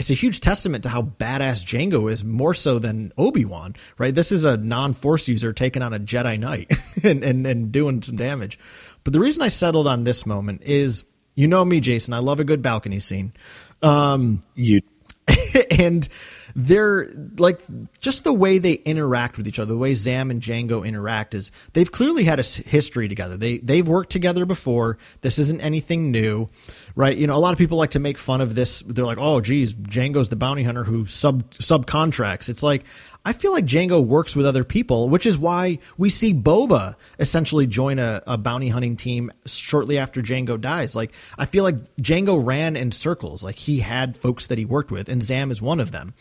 [0.00, 3.76] it's a huge testament to how badass Jango is, more so than Obi Wan.
[3.98, 4.14] Right?
[4.14, 6.72] This is a non Force user taking on a Jedi Knight
[7.04, 8.58] and, and and doing some damage.
[9.04, 12.14] But the reason I settled on this moment is, you know me, Jason.
[12.14, 13.34] I love a good balcony scene.
[13.82, 14.80] Um, You
[15.78, 16.08] and
[16.54, 17.06] they're
[17.38, 17.60] like
[18.00, 21.52] just the way they interact with each other, the way Zam and Jango interact is
[21.72, 23.36] they've clearly had a history together.
[23.36, 24.98] They they've worked together before.
[25.20, 26.48] This isn't anything new,
[26.94, 27.16] right?
[27.16, 28.80] You know, a lot of people like to make fun of this.
[28.80, 32.84] They're like, "Oh, geez, Jango's the bounty hunter who sub subcontracts." It's like
[33.24, 37.66] I feel like Jango works with other people, which is why we see Boba essentially
[37.66, 40.96] join a, a bounty hunting team shortly after Jango dies.
[40.96, 43.44] Like I feel like Jango ran in circles.
[43.44, 46.14] Like he had folks that he worked with, and Zam is one of them.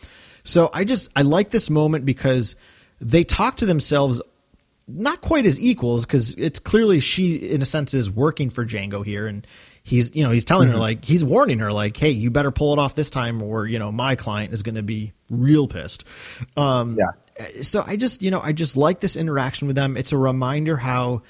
[0.44, 2.56] So I just I like this moment because
[3.00, 4.22] they talk to themselves
[4.88, 9.06] not quite as equals because it's clearly she in a sense is working for Jango
[9.06, 9.46] here and
[9.84, 12.74] he's you know he's telling her like he's warning her like hey you better pull
[12.74, 16.06] it off this time or you know my client is going to be real pissed
[16.58, 17.48] um Yeah.
[17.62, 20.78] so I just you know I just like this interaction with them it's a reminder
[20.78, 21.24] how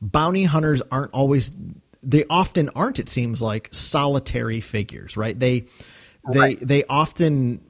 [0.00, 1.50] bounty hunters aren't always
[2.02, 5.66] they often aren't it seems like solitary figures right they
[6.32, 6.58] they Right.
[6.60, 7.60] they often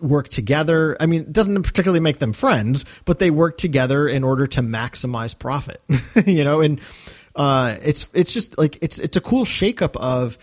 [0.00, 0.96] work together.
[0.98, 4.62] I mean, it doesn't particularly make them friends, but they work together in order to
[4.62, 5.80] maximize profit.
[6.26, 6.80] you know, and
[7.36, 10.38] uh, it's it's just like it's it's a cool shakeup of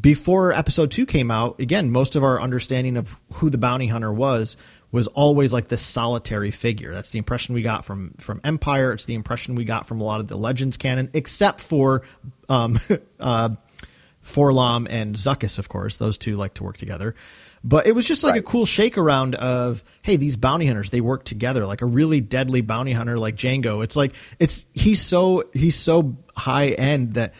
[0.00, 1.60] before episode two came out.
[1.60, 4.56] Again, most of our understanding of who the bounty hunter was
[4.90, 6.92] was always like this solitary figure.
[6.92, 8.92] That's the impression we got from from Empire.
[8.92, 12.02] It's the impression we got from a lot of the Legends canon, except for
[12.48, 12.78] um,
[13.20, 13.50] uh,
[14.24, 15.96] 4-LOM and Zuckuss, of course.
[15.98, 17.14] Those two like to work together.
[17.66, 18.40] But it was just like right.
[18.40, 22.20] a cool shake around of, hey, these bounty hunters, they work together like a really
[22.20, 23.82] deadly bounty hunter like Jango.
[23.82, 27.34] It's like it's he's so he's so high end that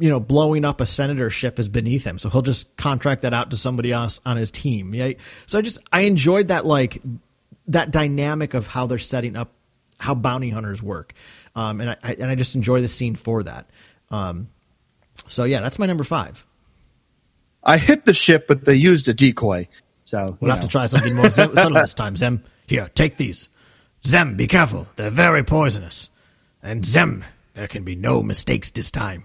[0.00, 2.18] you know, blowing up a senatorship is beneath him.
[2.18, 4.94] So he'll just contract that out to somebody else on his team.
[4.94, 5.12] Yeah.
[5.44, 7.02] So I just I enjoyed that like
[7.68, 9.52] that dynamic of how they're setting up
[9.98, 11.12] how bounty hunters work.
[11.54, 13.68] Um, and I, I, and I just enjoy the scene for that.
[14.10, 14.48] Um,
[15.26, 16.46] so yeah, that's my number five.
[17.66, 19.66] I hit the ship, but they used a decoy.
[20.04, 22.16] So we'll have to try something more subtle this time.
[22.16, 23.48] Zem, here, take these.
[24.06, 26.10] Zem, be careful; they're very poisonous.
[26.62, 27.24] And Zem,
[27.54, 29.24] there can be no mistakes this time.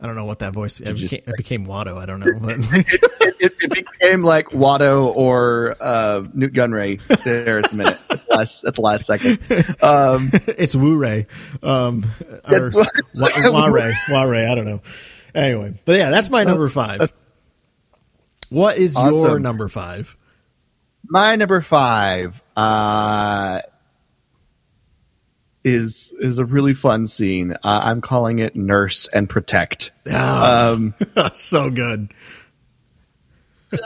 [0.00, 0.80] I don't know what that voice.
[0.80, 1.98] It became, it became Watto.
[1.98, 2.26] I don't know.
[2.28, 3.02] it,
[3.40, 8.36] it, it, became like Watto or uh, Nute Gunray there at the minute at the
[8.36, 9.38] last, at the last second.
[9.82, 11.26] Um, it's Wu Ray,
[11.62, 12.04] um,
[12.48, 14.46] or Wa Ray, Wa Ray.
[14.46, 14.82] I don't know.
[15.34, 17.12] Anyway, but yeah, that's my number five.
[18.50, 19.20] What is awesome.
[19.28, 20.16] your number five?
[21.04, 22.42] My number five.
[22.56, 23.60] Uh,
[25.64, 27.52] is is a really fun scene.
[27.52, 29.90] Uh, I'm calling it Nurse and Protect.
[30.10, 30.94] Oh, um,
[31.34, 32.12] so good.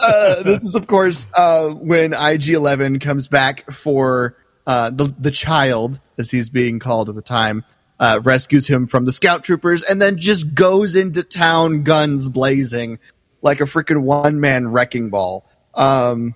[0.04, 6.00] uh, this is, of course, uh, when IG-11 comes back for uh, the the child,
[6.18, 7.64] as he's being called at the time,
[7.98, 12.98] uh, rescues him from the scout troopers, and then just goes into town, guns blazing,
[13.42, 15.44] like a freaking one man wrecking ball.
[15.74, 16.34] Um,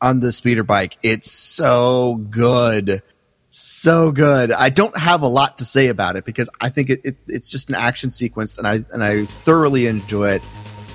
[0.00, 3.02] on the speeder bike, it's so good
[3.50, 4.52] so good.
[4.52, 7.50] I don't have a lot to say about it because I think it, it, it's
[7.50, 10.42] just an action sequence, and I and I thoroughly enjoy it.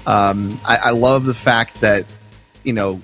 [0.07, 2.05] Um, I, I, love the fact that
[2.63, 3.01] you know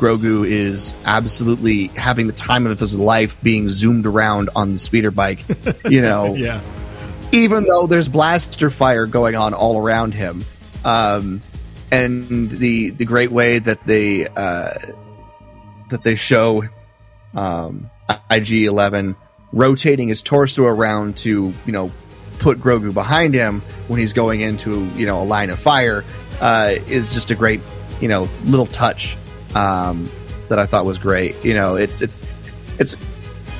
[0.00, 5.10] Grogu is absolutely having the time of his life being zoomed around on the speeder
[5.10, 5.44] bike.
[5.84, 6.62] You know, yeah.
[7.32, 10.42] Even though there's blaster fire going on all around him,
[10.84, 11.42] um,
[11.92, 14.70] and the the great way that they uh,
[15.90, 16.64] that they show
[17.34, 17.90] um,
[18.30, 19.14] IG Eleven
[19.52, 21.92] rotating his torso around to you know
[22.38, 26.04] put Grogu behind him when he's going into you know a line of fire
[26.40, 27.60] uh, is just a great
[28.00, 29.16] you know little touch
[29.54, 30.08] um,
[30.48, 31.42] that I thought was great.
[31.44, 32.22] You know, it's it's
[32.78, 32.94] it's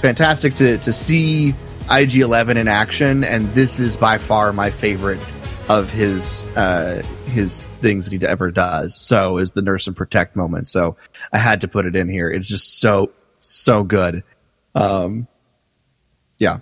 [0.00, 1.55] fantastic to to see
[1.90, 5.20] IG Eleven in action, and this is by far my favorite
[5.68, 8.94] of his uh, his things that he ever does.
[9.00, 10.66] So is the nurse and protect moment.
[10.66, 10.96] So
[11.33, 12.31] I had to put it in here.
[12.31, 14.24] It's just so so good.
[14.74, 15.29] Um,
[16.38, 16.59] yeah.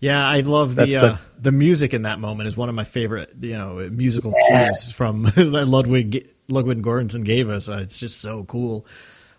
[0.00, 3.32] Yeah, I love the uh, the music in that moment is one of my favorite,
[3.40, 7.68] you know, musical cues from Ludwig Ludwig Göransson gave us.
[7.68, 8.86] Uh, it's just so cool,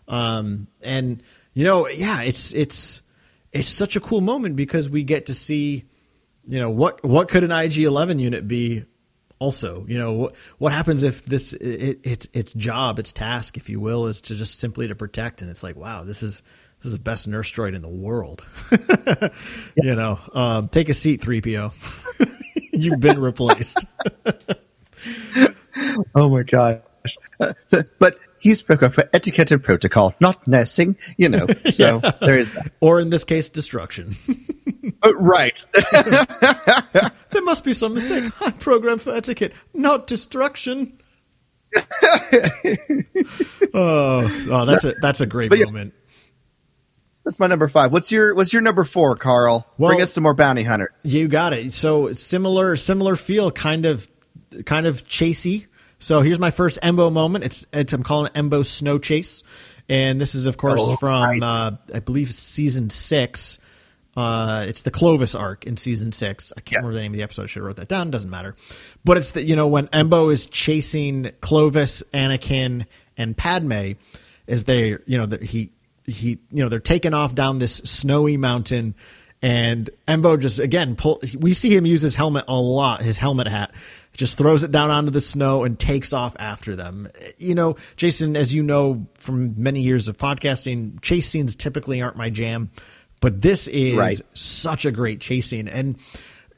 [0.08, 1.22] um, and
[1.54, 3.02] you know, yeah, it's it's
[3.52, 5.86] it's such a cool moment because we get to see,
[6.46, 8.86] you know, what what could an IG Eleven unit be.
[9.38, 13.70] Also, you know what what happens if this it, its its job, its task, if
[13.70, 16.41] you will, is to just simply to protect, and it's like, wow, this is
[16.86, 18.46] this is the best nurse droid in the world.
[19.76, 21.74] you know, um, take a seat, 3PO.
[22.74, 23.86] You've been replaced.
[26.15, 26.82] oh my gosh.
[28.00, 31.48] But he spoke of for etiquette and protocol, not nursing, you know.
[31.72, 32.12] So yeah.
[32.22, 32.72] there is that.
[32.80, 34.15] Or in this case, destruction.
[35.04, 35.65] uh, right.
[35.91, 38.32] there must be some mistake.
[38.41, 41.00] I programmed for etiquette, not destruction.
[41.76, 41.82] oh,
[43.74, 45.94] oh, that's so, a that's a great moment.
[45.94, 46.02] Yeah
[47.26, 47.91] that's my number five.
[47.91, 49.68] What's your What's your number four, Carl?
[49.78, 50.91] Well, Bring us some more bounty hunter.
[51.04, 51.74] You got it.
[51.74, 54.08] So similar similar feel, kind of
[54.65, 55.65] kind of chasey.
[56.06, 57.46] So here's my first Embo moment.
[57.46, 59.41] It's, it's I'm calling it Embo Snow Chase,
[59.89, 63.58] and this is of course oh, from uh, I believe season six.
[64.15, 66.54] Uh, it's the Clovis arc in season six.
[66.56, 66.78] I can't yeah.
[66.78, 67.41] remember the name of the episode.
[67.41, 68.12] I should have wrote that down.
[68.12, 68.56] Doesn't matter.
[69.04, 72.86] But it's the you know when Embo is chasing Clovis, Anakin,
[73.18, 73.94] and Padme,
[74.48, 75.72] as they you know the, he
[76.06, 78.94] he you know they're taking off down this snowy mountain
[79.41, 83.48] and Embo just again pull we see him use his helmet a lot his helmet
[83.48, 83.71] hat.
[84.13, 87.10] Just throws it down onto the snow and takes off after them.
[87.38, 92.15] You know Jason as you know from many years of podcasting chase scenes typically aren't
[92.15, 92.69] my jam
[93.26, 94.21] but this is right.
[94.34, 95.67] such a great chase scene.
[95.67, 95.98] And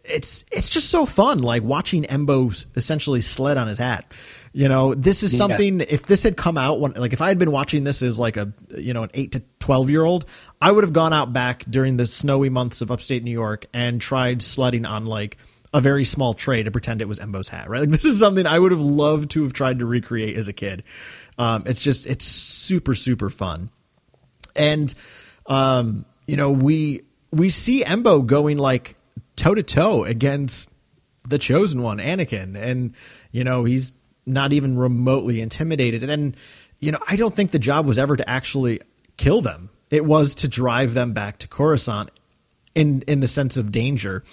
[0.03, 4.05] it's it's just so fun like watching Embo essentially sled on his hat
[4.53, 5.79] you know, this is something.
[5.79, 5.85] Yeah.
[5.89, 8.37] If this had come out when, like, if I had been watching this as like
[8.37, 10.25] a, you know, an eight to twelve year old,
[10.61, 14.01] I would have gone out back during the snowy months of upstate New York and
[14.01, 15.37] tried sledding on like
[15.73, 17.69] a very small tray to pretend it was Embo's hat.
[17.69, 17.81] Right?
[17.81, 20.53] Like, this is something I would have loved to have tried to recreate as a
[20.53, 20.83] kid.
[21.37, 23.69] Um, it's just, it's super, super fun,
[24.55, 24.93] and
[25.45, 28.95] um, you know, we we see Embo going like
[29.35, 30.71] toe to toe against
[31.27, 32.93] the chosen one, Anakin, and
[33.31, 33.91] you know he's
[34.27, 36.03] not even remotely intimidated.
[36.03, 36.35] And then,
[36.79, 38.81] you know, I don't think the job was ever to actually
[39.15, 39.69] kill them.
[39.89, 42.09] It was to drive them back to Coruscant
[42.75, 44.23] in in the sense of danger.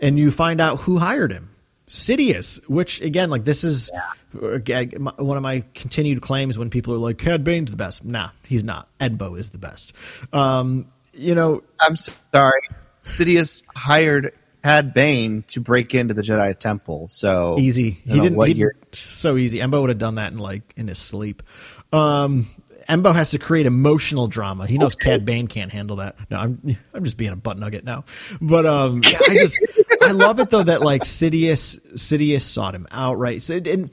[0.00, 1.50] And you find out who hired him.
[1.88, 3.90] Sidious, which again, like this is
[4.32, 4.82] yeah.
[5.18, 8.04] one of my continued claims when people are like, Cad Bane's the best.
[8.04, 8.88] Nah, he's not.
[8.98, 9.94] Embo is the best.
[10.34, 12.60] Um, you know, I'm sorry.
[13.04, 14.32] Sidious hired
[14.66, 17.06] Cad Bane to break into the Jedi Temple.
[17.06, 17.90] So easy.
[17.90, 18.34] He didn't.
[18.34, 19.60] What he, so easy.
[19.60, 21.44] Embo would have done that in like in his sleep.
[21.92, 22.48] Um,
[22.88, 24.66] Embo has to create emotional drama.
[24.66, 25.10] He knows okay.
[25.10, 26.16] Cad Bane can't handle that.
[26.32, 26.60] No, I'm
[26.94, 28.06] I'm just being a butt nugget now.
[28.40, 29.56] But um, yeah, I just
[30.02, 33.40] I love it though that like Sidious Sidious sought him out right.
[33.40, 33.88] So, and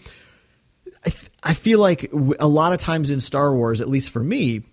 [1.06, 1.12] I,
[1.44, 4.64] I feel like a lot of times in Star Wars, at least for me,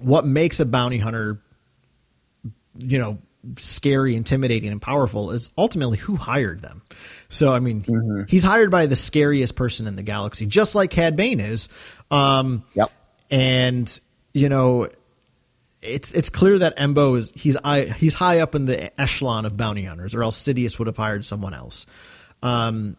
[0.00, 1.40] what makes a bounty hunter,
[2.76, 3.18] you know,
[3.56, 6.82] scary, intimidating, and powerful is ultimately who hired them.
[7.28, 8.22] So, I mean, mm-hmm.
[8.28, 11.68] he's hired by the scariest person in the galaxy, just like Cad Bane is.
[12.10, 12.90] Um, yep.
[13.30, 14.00] And
[14.32, 14.88] you know,
[15.80, 17.56] it's it's clear that Embo is he's
[17.96, 21.24] he's high up in the echelon of bounty hunters, or else Sidious would have hired
[21.24, 21.86] someone else.
[22.42, 22.96] Um,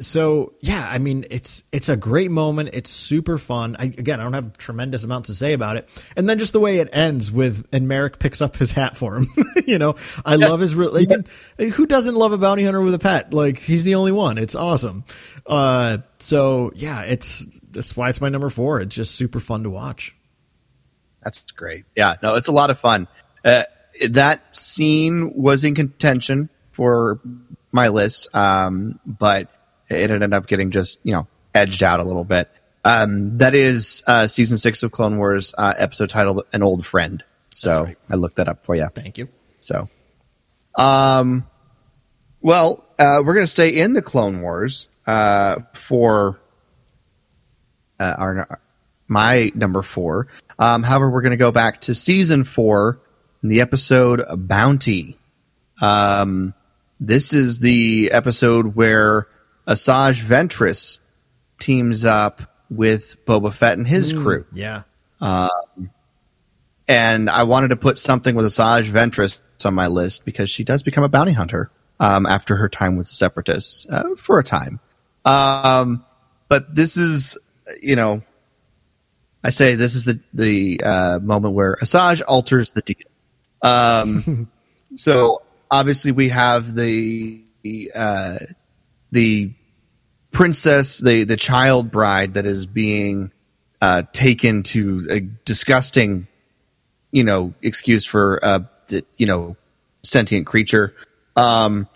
[0.00, 2.70] so yeah, I mean it's it's a great moment.
[2.72, 3.76] It's super fun.
[3.78, 5.88] I, again, I don't have tremendous amounts to say about it.
[6.16, 9.16] And then just the way it ends with and Marrok picks up his hat for
[9.16, 9.26] him.
[9.66, 10.50] you know, I yes.
[10.50, 11.08] love his like,
[11.58, 13.32] who doesn't love a bounty hunter with a pet?
[13.32, 14.38] Like he's the only one.
[14.38, 15.04] It's awesome.
[15.46, 18.80] Uh, so yeah, it's that's why it's my number four.
[18.80, 20.14] It's just super fun to watch.
[21.22, 21.84] That's great.
[21.94, 23.08] Yeah, no, it's a lot of fun.
[23.44, 23.64] Uh,
[24.08, 27.20] that scene was in contention for
[27.70, 29.48] my list, um, but
[29.92, 32.50] it ended up getting just you know edged out a little bit.
[32.84, 37.22] Um, that is uh, season six of Clone Wars, uh, episode titled "An Old Friend."
[37.54, 37.98] So right.
[38.10, 38.86] I looked that up for you.
[38.94, 39.28] Thank you.
[39.60, 39.88] So,
[40.76, 41.46] um,
[42.40, 46.40] well, uh, we're going to stay in the Clone Wars uh, for
[48.00, 48.60] uh, our
[49.06, 50.28] my number four.
[50.58, 53.00] Um, however, we're going to go back to season four
[53.42, 55.18] in the episode Bounty.
[55.80, 56.54] Um,
[56.98, 59.28] this is the episode where
[59.66, 60.98] Asajj Ventress
[61.58, 64.46] teams up with Boba Fett and his mm, crew.
[64.52, 64.82] Yeah.
[65.20, 65.90] Um,
[66.88, 70.82] and I wanted to put something with Asajj Ventress on my list because she does
[70.82, 71.70] become a bounty hunter
[72.00, 74.80] um, after her time with the Separatists uh, for a time.
[75.24, 76.04] Um,
[76.48, 77.38] but this is,
[77.80, 78.22] you know,
[79.44, 82.96] I say this is the the uh, moment where Asajj alters the deal.
[83.62, 84.50] Um,
[84.96, 87.44] so obviously we have the
[87.94, 88.38] uh,
[89.12, 89.52] the
[90.32, 93.30] princess, the the child bride that is being
[93.80, 96.26] uh, taken to a disgusting,
[97.12, 98.60] you know, excuse for a uh,
[99.16, 99.56] you know
[100.02, 100.94] sentient creature,
[101.36, 101.86] um,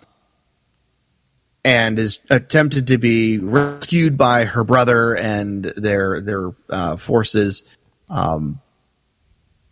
[1.65, 7.63] and is attempted to be rescued by her brother and their their uh, forces.
[8.09, 8.61] Um,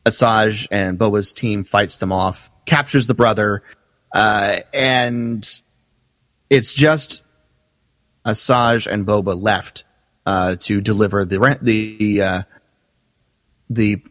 [0.06, 3.64] Asajj and Boba's team fights them off, captures the brother,
[4.14, 5.44] uh, and
[6.50, 7.24] it's just
[8.26, 9.84] Asajj and Boba left
[10.26, 12.42] uh, to deliver the the uh,
[13.70, 14.02] the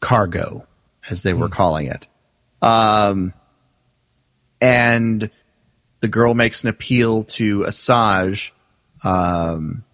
[0.00, 0.66] cargo,
[1.10, 1.52] as they were hmm.
[1.52, 2.06] calling it.
[2.60, 3.34] Um,
[4.60, 5.30] and
[6.00, 8.52] the girl makes an appeal to Asajj,
[9.02, 9.84] um,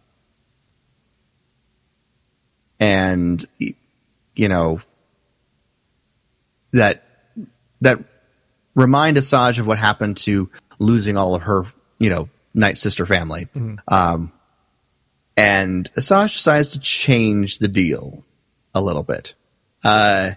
[2.78, 4.80] and you know
[6.72, 7.02] that
[7.80, 8.00] that
[8.74, 11.64] remind Asajj of what happened to losing all of her,
[11.98, 12.28] you know,
[12.58, 13.48] Night Sister family.
[13.54, 13.76] Mm-hmm.
[13.86, 14.32] Um,
[15.36, 18.24] and Asajj decides to change the deal
[18.74, 19.34] a little bit,
[19.84, 20.32] uh,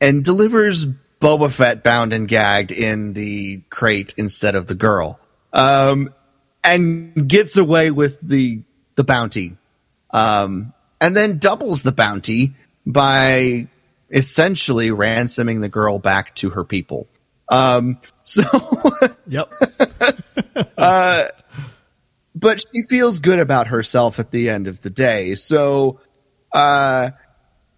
[0.00, 0.86] and delivers
[1.20, 5.20] Boba Fett bound and gagged in the crate instead of the girl,
[5.52, 6.14] um,
[6.64, 8.62] and gets away with the
[8.94, 9.56] the bounty,
[10.10, 12.54] um, and then doubles the bounty
[12.86, 13.68] by
[14.10, 17.06] essentially ransoming the girl back to her people.
[17.50, 18.42] Um, so,
[19.26, 19.52] yep.
[20.78, 21.24] uh,
[22.34, 25.34] but she feels good about herself at the end of the day.
[25.34, 26.00] So,
[26.52, 27.10] uh,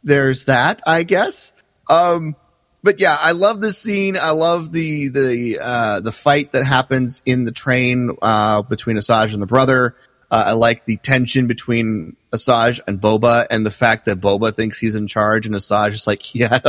[0.03, 1.53] there's that, I guess.
[1.89, 2.37] Um,
[2.83, 4.17] but yeah, I love this scene.
[4.17, 9.35] I love the the uh, the fight that happens in the train uh, between Asajj
[9.35, 9.97] and the brother.
[10.31, 14.79] Uh, I like the tension between Asajj and Boba, and the fact that Boba thinks
[14.79, 16.61] he's in charge, and Asajj is like, "Yeah,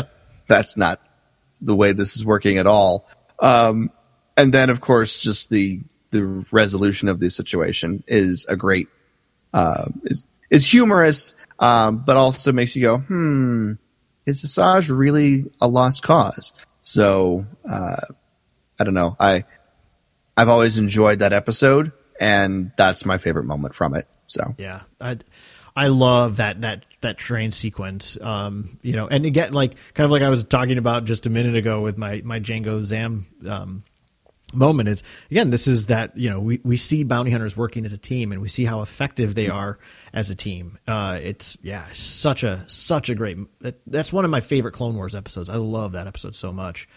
[0.47, 0.99] that's not
[1.61, 3.07] the way this is working at all."
[3.39, 3.91] Um,
[4.37, 5.81] and then, of course, just the
[6.11, 8.87] the resolution of the situation is a great
[9.53, 13.73] uh, is is humorous, um, but also makes you go, "Hmm."
[14.25, 16.53] is Asajj really a lost cause?
[16.81, 18.01] So uh,
[18.79, 19.15] I don't know.
[19.19, 19.45] I
[20.35, 24.07] I've always enjoyed that episode, and that's my favorite moment from it.
[24.27, 25.17] So Yeah, I,
[25.75, 28.19] I love that that that train sequence.
[28.21, 31.29] Um, you know, and again, like kind of like I was talking about just a
[31.29, 33.83] minute ago with my my Jango Zam um,
[34.53, 37.93] moment is again this is that you know we, we see bounty hunters working as
[37.93, 39.79] a team and we see how effective they are
[40.13, 44.31] as a team uh, it's yeah such a such a great that, that's one of
[44.31, 46.89] my favorite clone wars episodes i love that episode so much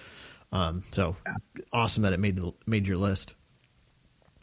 [0.51, 1.15] um, so
[1.73, 3.37] awesome that it made the made your list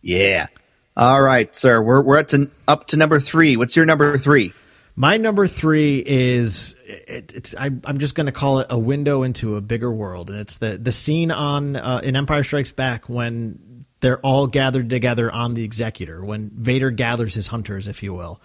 [0.02, 0.48] yeah.
[0.96, 1.82] All right, sir.
[1.82, 3.56] We're we're at to, up to number three.
[3.56, 4.54] What's your number three?
[4.96, 9.24] My number three is it, it's I, I'm just going to call it a window
[9.24, 13.08] into a bigger world, and it's the the scene on uh, in Empire Strikes Back
[13.08, 18.14] when they're all gathered together on the Executor when Vader gathers his hunters, if you
[18.14, 18.42] will.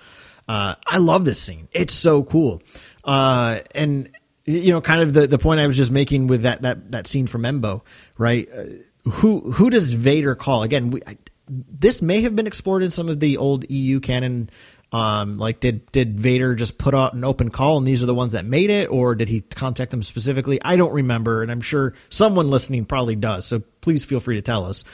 [0.48, 2.62] Uh, I love this scene; it's so cool,
[3.02, 4.08] uh, and
[4.44, 7.06] you know, kind of the the point I was just making with that that that
[7.08, 7.82] scene from Embo,
[8.16, 8.48] right?
[8.56, 8.64] Uh,
[9.10, 10.90] who who does Vader call again?
[10.90, 11.16] We, I,
[11.48, 14.50] this may have been explored in some of the old EU canon.
[14.92, 18.14] Um, like did did Vader just put out an open call and these are the
[18.14, 20.60] ones that made it, or did he contact them specifically?
[20.62, 23.46] I don't remember, and I'm sure someone listening probably does.
[23.46, 24.84] So please feel free to tell us.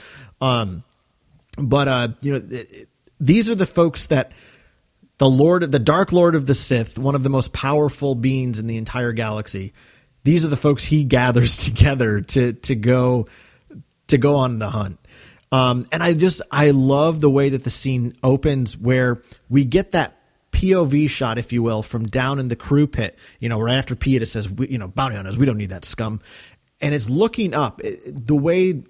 [0.41, 0.83] Um,
[1.57, 2.89] but uh, you know, it, it,
[3.19, 4.33] these are the folks that
[5.19, 8.67] the Lord, the Dark Lord of the Sith, one of the most powerful beings in
[8.67, 9.73] the entire galaxy.
[10.23, 13.27] These are the folks he gathers together to to go
[14.07, 14.99] to go on the hunt.
[15.53, 19.91] Um, and I just I love the way that the scene opens, where we get
[19.91, 20.17] that
[20.51, 23.19] POV shot, if you will, from down in the crew pit.
[23.39, 25.85] You know, right after Piett says, we, "You know, bounty hunters, we don't need that
[25.85, 26.21] scum,"
[26.81, 27.81] and it's looking up.
[27.83, 28.81] It, the way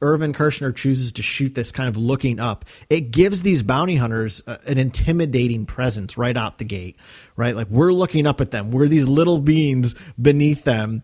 [0.00, 4.44] Irvin Kershner chooses to shoot this kind of looking up, it gives these bounty hunters
[4.46, 6.96] uh, an intimidating presence right out the gate,
[7.36, 7.56] right?
[7.56, 8.70] Like we're looking up at them.
[8.70, 11.02] We're these little beings beneath them.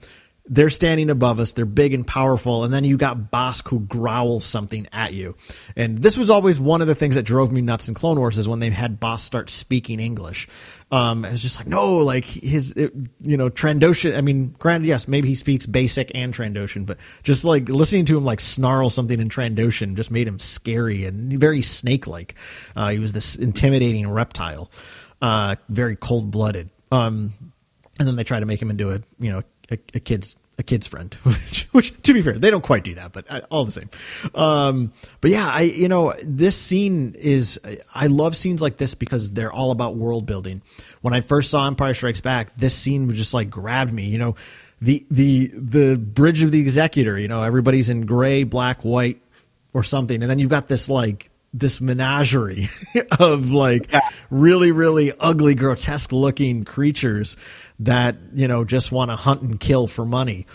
[0.48, 1.52] They're standing above us.
[1.52, 2.64] They're big and powerful.
[2.64, 5.36] And then you got Bossk who growls something at you.
[5.76, 8.38] And this was always one of the things that drove me nuts in Clone Wars
[8.38, 10.48] is when they had Bossk start speaking English.
[10.90, 14.16] Um, it was just like, no, like his, it, you know, Trandoshan.
[14.16, 18.16] I mean, granted, yes, maybe he speaks basic and Trandoshan, but just like listening to
[18.16, 22.36] him like snarl something in Trandoshan just made him scary and very snake like.
[22.74, 24.70] Uh, he was this intimidating reptile,
[25.20, 26.70] uh, very cold blooded.
[26.90, 27.32] Um,
[27.98, 30.62] and then they try to make him into a, you know, a, a kid's a
[30.64, 33.70] kid's friend, which, which, to be fair, they don't quite do that, but all the
[33.70, 33.88] same.
[34.34, 37.60] Um, but yeah, I, you know, this scene is,
[37.94, 40.62] I love scenes like this because they're all about world building.
[41.00, 44.34] When I first saw Empire Strikes Back, this scene just like grabbed me, you know,
[44.80, 49.22] the, the, the bridge of the executor, you know, everybody's in gray, black, white
[49.74, 50.22] or something.
[50.22, 52.68] And then you've got this like, this menagerie
[53.18, 53.90] of like
[54.30, 57.36] really, really ugly, grotesque looking creatures
[57.80, 60.46] that, you know, just want to hunt and kill for money.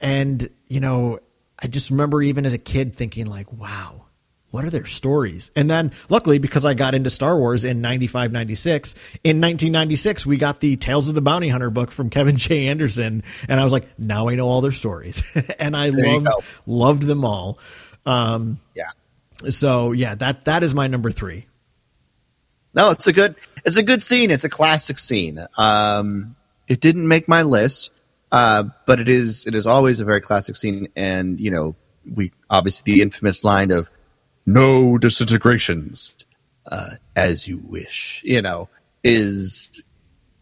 [0.00, 1.18] And, you know,
[1.60, 4.04] I just remember even as a kid thinking like, wow,
[4.50, 5.50] what are their stories?
[5.56, 8.94] And then luckily, because I got into Star Wars in 95, 96,
[9.24, 12.68] in 1996, we got the Tales of the Bounty Hunter book from Kevin J.
[12.68, 13.22] Anderson.
[13.48, 15.22] And I was like, now I know all their stories.
[15.58, 16.28] and I There loved,
[16.66, 17.58] loved them all.
[18.06, 18.90] Um, Yeah.
[19.50, 21.46] so yeah, that, that is my number three.
[22.74, 24.30] No, it's a good it's a good scene.
[24.30, 25.40] It's a classic scene.
[25.56, 26.36] Um,
[26.68, 27.90] it didn't make my list,
[28.30, 30.88] uh, but it is it is always a very classic scene.
[30.94, 31.76] And you know,
[32.14, 33.90] we obviously the infamous line of
[34.46, 36.16] "No disintegrations,
[36.70, 38.68] uh, as you wish." You know,
[39.02, 39.82] is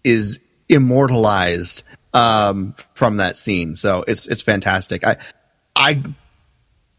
[0.05, 3.75] is immortalized um, from that scene.
[3.75, 5.07] So it's it's fantastic.
[5.07, 5.17] I
[5.75, 6.03] I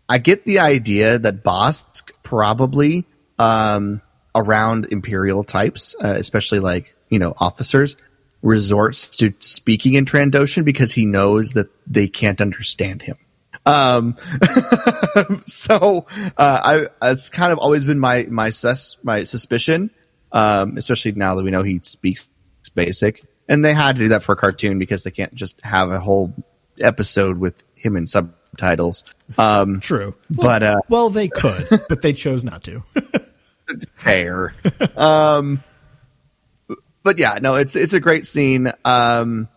[0.09, 3.05] I get the idea that Bossk probably
[3.39, 4.01] um,
[4.34, 7.97] around imperial types, uh, especially like you know officers,
[8.41, 13.17] resorts to speaking in Trandoshan because he knows that they can't understand him.
[13.65, 14.15] Um,
[15.45, 16.05] so
[16.38, 19.91] uh, I it's kind of always been my my sus my suspicion,
[20.31, 22.27] um, especially now that we know he speaks
[22.73, 25.91] basic, and they had to do that for a cartoon because they can't just have
[25.91, 26.33] a whole
[26.79, 29.03] episode with him in subtitles.
[29.38, 30.15] Um, True.
[30.29, 32.83] but uh, Well, they could, but they chose not to.
[33.93, 34.53] fair.
[34.95, 35.63] um,
[37.08, 38.70] but yeah, no, it's it's a great scene.
[38.84, 39.47] Um,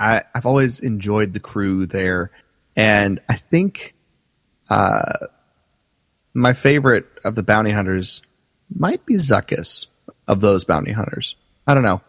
[0.00, 2.30] I I've always enjoyed the crew there,
[2.74, 3.94] and I think
[4.70, 5.26] uh,
[6.32, 8.22] my favorite of the bounty hunters
[8.74, 9.88] might be Zuckuss
[10.26, 11.36] of those bounty hunters.
[11.66, 12.00] I don't know,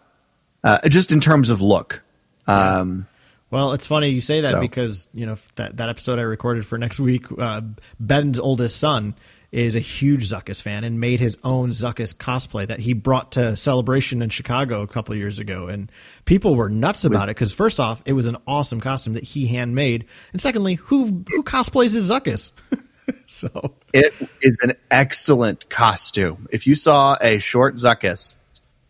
[0.63, 2.01] uh, just in terms of look.
[2.47, 3.07] Um,
[3.51, 6.65] Well, it's funny you say that So- because you know that that episode I recorded
[6.65, 7.25] for next week.
[7.37, 7.59] Uh,
[7.99, 9.15] Ben's oldest son
[9.51, 13.55] is a huge Zuckuss fan and made his own Zuckuss cosplay that he brought to
[13.55, 15.91] Celebration in Chicago a couple years ago, and
[16.25, 19.47] people were nuts about it because first off, it was an awesome costume that he
[19.47, 22.51] handmade, and secondly, who who cosplays as Zuckuss?
[23.25, 26.47] so it is an excellent costume.
[26.51, 28.35] If you saw a short Zuckuss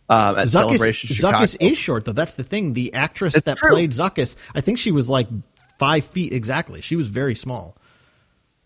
[0.09, 2.13] um, at Zuckuss, Celebration Chicago, Zuckuss is short though.
[2.13, 2.73] That's the thing.
[2.73, 3.71] The actress that true.
[3.71, 5.27] played Zuckuss, I think she was like
[5.77, 6.81] five feet exactly.
[6.81, 7.77] She was very small.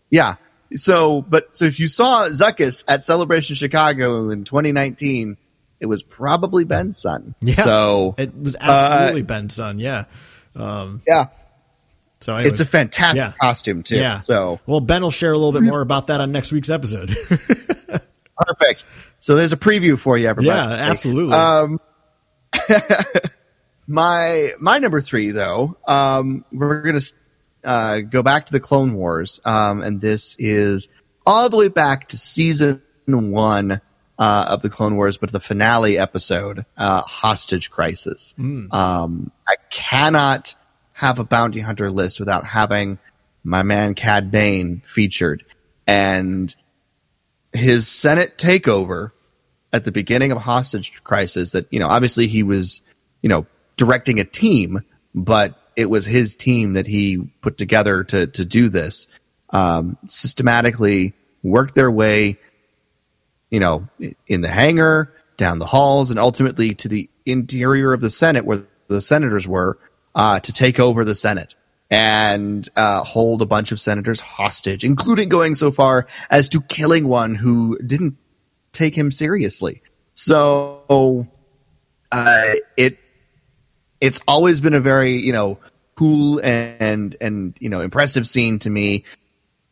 [0.08, 0.36] yeah.
[0.76, 5.36] So, but so if you saw Zuckuss at Celebration Chicago in 2019,
[5.80, 7.34] it was probably Ben's son.
[7.40, 7.54] Yeah.
[7.56, 9.78] So it was uh, absolutely Ben's son.
[9.78, 10.04] Yeah.
[10.54, 11.26] Um, yeah,
[12.20, 13.32] so anyway, it's a fantastic Yeah.
[13.40, 13.96] costume too.
[13.96, 14.20] yeah.
[14.20, 17.08] So well, Ben will share a little bit more about that on next week's episode.
[18.36, 18.84] perfect.
[19.18, 20.56] So there's a preview for you, everybody.
[20.56, 21.34] yeah, absolutely.
[21.34, 21.80] Um,
[23.86, 27.00] my my number three though, um, we're gonna
[27.64, 30.88] uh, go back to the Clone Wars, um, and this is
[31.26, 33.80] all the way back to season one
[34.18, 38.34] uh, of the Clone Wars, but the finale episode, uh, Hostage Crisis.
[38.72, 40.54] Um, I cannot
[40.92, 42.98] have a bounty hunter list without having
[43.44, 45.44] my man Cad Bane featured,
[45.86, 46.54] and
[47.52, 49.10] his Senate takeover
[49.72, 51.52] at the beginning of Hostage Crisis.
[51.52, 52.82] That you know, obviously he was
[53.22, 53.46] you know
[53.76, 54.82] directing a team,
[55.14, 59.06] but it was his team that he put together to to do this.
[59.50, 61.12] Um, systematically
[61.42, 62.38] worked their way,
[63.50, 63.86] you know,
[64.26, 68.64] in the hangar, down the halls, and ultimately to the interior of the Senate where
[68.88, 69.78] the senators were
[70.14, 71.54] uh, to take over the Senate
[71.90, 77.06] and uh, hold a bunch of senators hostage, including going so far as to killing
[77.06, 78.16] one who didn't
[78.72, 79.82] take him seriously.
[80.14, 81.28] So
[82.10, 82.98] uh, it
[84.02, 85.58] it's always been a very you know
[85.94, 89.04] cool and and you know impressive scene to me.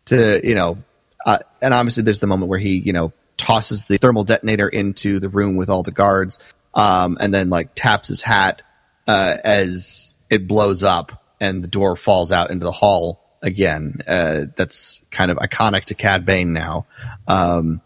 [0.06, 0.78] To you know,
[1.26, 5.18] uh, and obviously there's the moment where he you know tosses the thermal detonator into
[5.18, 6.38] the room with all the guards,
[6.74, 8.62] um, and then like taps his hat
[9.06, 14.00] uh, as it blows up and the door falls out into the hall again.
[14.06, 16.86] Uh, that's kind of iconic to Cad Bane now.
[17.26, 17.80] Um,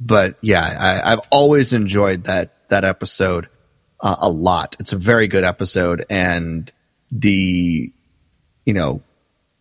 [0.00, 3.48] but yeah, I, I've always enjoyed that that episode
[4.00, 4.76] uh, a lot.
[4.80, 6.70] It's a very good episode, and
[7.10, 7.92] the
[8.66, 9.02] you know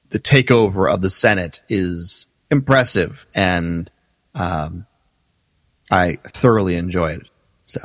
[0.10, 3.90] the takeover of the Senate is impressive, and
[4.36, 4.86] um,
[5.92, 7.28] I thoroughly enjoyed it.
[7.66, 7.82] So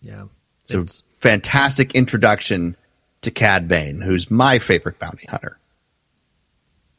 [0.00, 0.24] yeah.
[0.62, 2.76] it's a It's- fantastic introduction
[3.22, 5.58] to Cad Bane, who's my favorite bounty hunter.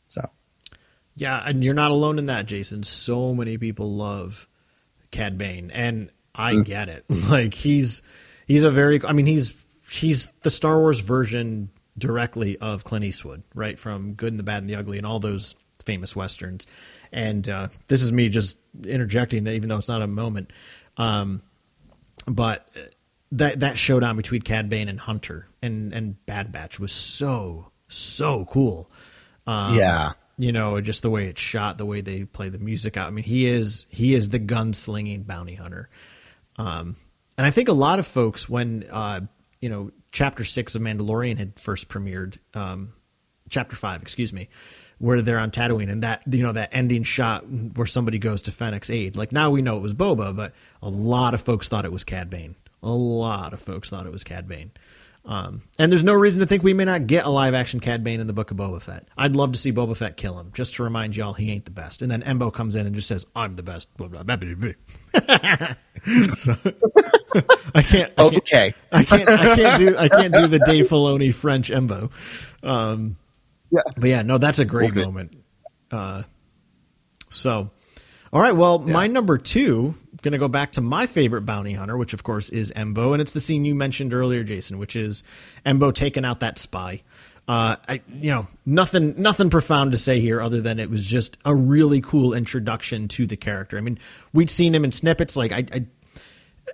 [0.10, 0.30] So
[1.16, 2.84] Yeah, and you're not alone in that, Jason.
[2.84, 4.48] So many people love
[5.12, 6.66] Cad Bane, and I Mm.
[6.66, 7.06] get it.
[7.30, 8.02] Like he's
[8.48, 9.56] he's a very I mean he's
[9.92, 13.78] he's the Star Wars version directly of Clint Eastwood, right?
[13.78, 16.66] From Good and the Bad and the Ugly and all those famous westerns.
[17.12, 20.52] And uh, this is me just interjecting, even though it's not a moment.
[20.98, 21.42] Um,
[22.28, 22.70] but
[23.32, 28.46] that that showdown between Cad Bane and Hunter and and Bad Batch was so so
[28.46, 28.90] cool.
[29.48, 30.12] Um, Yeah.
[30.38, 33.08] you know, just the way it's shot, the way they play the music out.
[33.08, 35.90] I mean, he is he is the gunslinging bounty hunter.
[36.60, 36.98] Um,
[37.38, 39.22] and I think a lot of folks, when uh,
[39.62, 42.94] you know, Chapter Six of Mandalorian had first premiered, um,
[43.50, 44.50] Chapter Five, excuse me,
[45.00, 48.52] where they're on Tatooine, and that you know that ending shot where somebody goes to
[48.52, 49.16] Fennec's aid.
[49.16, 52.04] Like now we know it was Boba, but a lot of folks thought it was
[52.04, 52.56] Cad Bane.
[52.84, 54.72] A lot of folks thought it was Cad Bane.
[55.26, 58.04] Um, and there's no reason to think we may not get a live action Cad
[58.04, 59.08] Bane in the Book of Boba Fett.
[59.18, 61.72] I'd love to see Boba Fett kill him, just to remind y'all he ain't the
[61.72, 62.02] best.
[62.02, 64.38] And then Embo comes in and just says, "I'm the best." Blah, blah, blah.
[66.36, 66.56] So-
[67.76, 68.12] I can't.
[68.18, 69.30] I can't, okay, I can't.
[69.30, 69.98] I can't do.
[69.98, 72.10] I can't do the Dave Filoni French Embo.
[72.68, 73.18] Um,
[73.70, 73.82] Yeah.
[73.98, 75.04] but yeah, no, that's a great Okay.
[75.04, 75.36] moment.
[75.92, 76.24] Uh,
[77.30, 77.70] so,
[78.34, 78.56] all right.
[78.56, 82.24] Well, my number two, going to go back to my favorite bounty hunter, which of
[82.24, 85.24] course is Embo, and it's the scene you mentioned earlier, Jason, which is
[85.66, 87.02] Embo taking out that spy.
[87.48, 91.38] Uh, I, you know, nothing, nothing profound to say here, other than it was just
[91.46, 93.78] a really cool introduction to the character.
[93.78, 93.98] I mean,
[94.34, 95.36] we'd seen him in snippets.
[95.36, 95.86] Like, I, I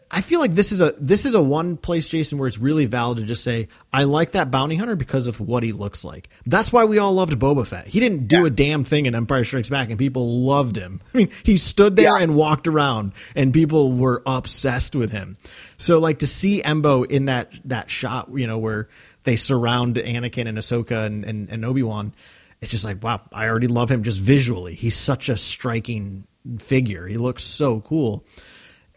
[0.10, 2.86] I feel like this is a this is a one place, Jason, where it's really
[2.86, 6.30] valid to just say I like that bounty hunter because of what he looks like.
[6.46, 7.88] That's why we all loved Boba Fett.
[7.88, 11.02] He didn't do a damn thing in Empire Strikes Back, and people loved him.
[11.14, 12.24] I mean, he stood there Yeah.
[12.24, 15.38] and walked around, and people were obsessed with him.
[15.78, 18.88] So, like to see Embo in that that shot, you know, where
[19.24, 22.14] they surround Anakin and Ahsoka and, and, and Obi Wan,
[22.62, 24.76] it's just like wow, I already love him just visually.
[24.76, 26.28] He's such a striking
[26.60, 27.08] figure.
[27.08, 28.24] He looks so cool.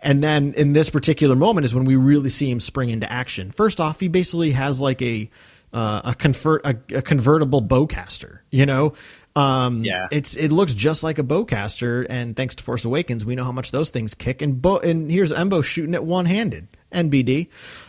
[0.02, 3.50] And then in this particular moment is when we really see him spring into action.
[3.50, 5.28] First off, he basically has like a
[5.72, 8.38] uh, a convert a, a convertible bowcaster.
[8.50, 8.94] You know,
[9.36, 10.06] um, Yeah.
[10.12, 12.06] it's it looks just like a bowcaster.
[12.08, 14.40] And thanks to Force Awakens, we know how much those things kick.
[14.40, 16.68] And Bo- and here's Embo shooting it one handed.
[16.92, 17.48] NBD,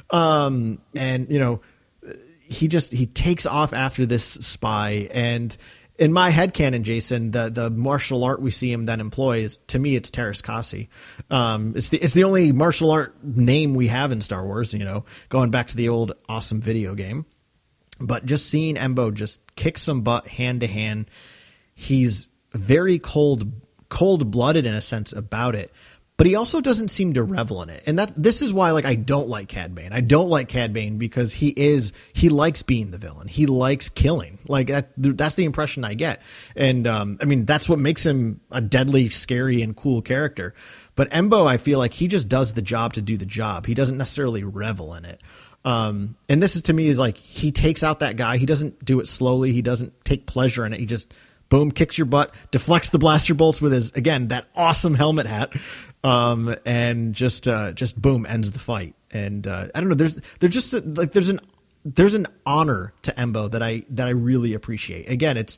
[0.09, 1.61] um, and you know
[2.41, 5.55] he just he takes off after this spy and
[5.99, 9.57] in my head canon, Jason, the the martial art we see him then employ is
[9.67, 10.87] to me it's Teräs Käsi.
[11.29, 14.73] Um, it's the it's the only martial art name we have in Star Wars.
[14.73, 17.25] You know, going back to the old awesome video game.
[18.01, 21.11] But just seeing Embo just kick some butt hand to hand,
[21.75, 23.51] he's very cold
[23.89, 25.73] cold blooded in a sense about it
[26.19, 27.81] but he also doesn't seem to revel in it.
[27.85, 29.93] And that this is why like I don't like Cad Bane.
[29.93, 33.29] I don't like Cad Bane because he is he likes being the villain.
[33.29, 34.37] He likes killing.
[34.45, 36.21] Like that, that's the impression I get.
[36.57, 40.53] And um, I mean that's what makes him a deadly, scary, and cool character.
[40.95, 43.65] But Embo, I feel like he just does the job to do the job.
[43.65, 45.21] He doesn't necessarily revel in it.
[45.63, 48.35] Um, and this is to me is like he takes out that guy.
[48.35, 49.53] He doesn't do it slowly.
[49.53, 50.81] He doesn't take pleasure in it.
[50.81, 51.13] He just
[51.49, 55.53] boom kicks your butt, deflects the blaster bolts with his again that awesome helmet hat
[56.03, 58.95] um, and just uh, just boom ends the fight.
[59.11, 59.95] And uh, I don't know.
[59.95, 61.39] There's there's just a, like there's an
[61.85, 65.09] there's an honor to Embo that I that I really appreciate.
[65.09, 65.57] Again, it's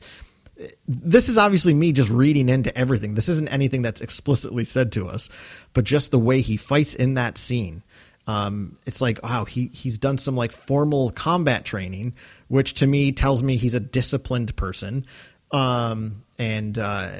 [0.86, 3.14] this is obviously me just reading into everything.
[3.14, 5.28] This isn't anything that's explicitly said to us,
[5.72, 7.82] but just the way he fights in that scene.
[8.26, 12.14] Um, it's like wow, he he's done some like formal combat training,
[12.48, 15.06] which to me tells me he's a disciplined person.
[15.50, 17.10] Um, and uh,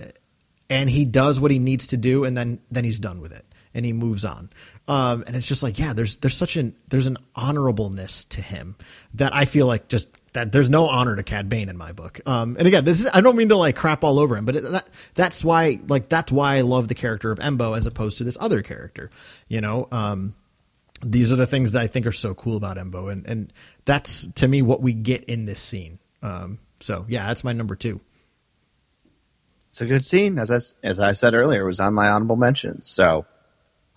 [0.73, 3.45] and he does what he needs to do, and then then he's done with it,
[3.75, 4.49] and he moves on.
[4.89, 8.77] Um, and it's just like, yeah, there's there's such an there's an honorableness to him
[9.15, 12.21] that I feel like just that there's no honor to Cad Bane in my book.
[12.25, 14.57] Um, and again, this is I don't mean to like crap all over him, but
[14.57, 18.19] it, that, that's why like that's why I love the character of Embo as opposed
[18.19, 19.11] to this other character.
[19.49, 20.35] You know, um,
[21.03, 23.53] these are the things that I think are so cool about Embo, and and
[23.85, 25.99] that's to me what we get in this scene.
[26.23, 28.01] Um, so yeah, that's my number two
[29.73, 30.39] it's a good scene.
[30.39, 32.87] As I, as I said earlier, it was on my honorable mentions.
[32.89, 33.25] So,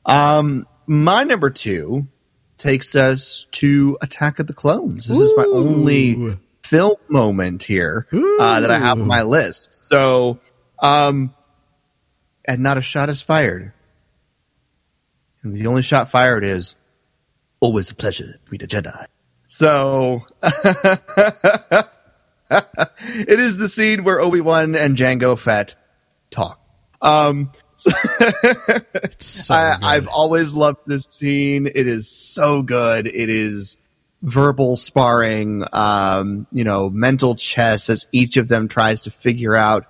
[0.05, 2.07] um, my number two
[2.55, 5.05] takes us to Attack of the Clones.
[5.05, 5.23] This Ooh.
[5.23, 9.75] is my only film moment here uh, that I have on my list.
[9.89, 10.39] So,
[10.79, 11.35] um,
[12.45, 13.73] and not a shot is fired.
[15.43, 16.77] And the only shot fired is
[17.59, 19.07] always a pleasure to meet a Jedi.
[19.49, 20.25] So,
[22.51, 25.75] it is the scene where Obi Wan and Jango Fett
[26.29, 26.59] talk.
[27.01, 27.91] Um, so
[29.19, 31.67] so I, have always loved this scene.
[31.67, 33.07] It is so good.
[33.07, 33.77] It is
[34.21, 39.85] verbal sparring, um, you know, mental chess as each of them tries to figure out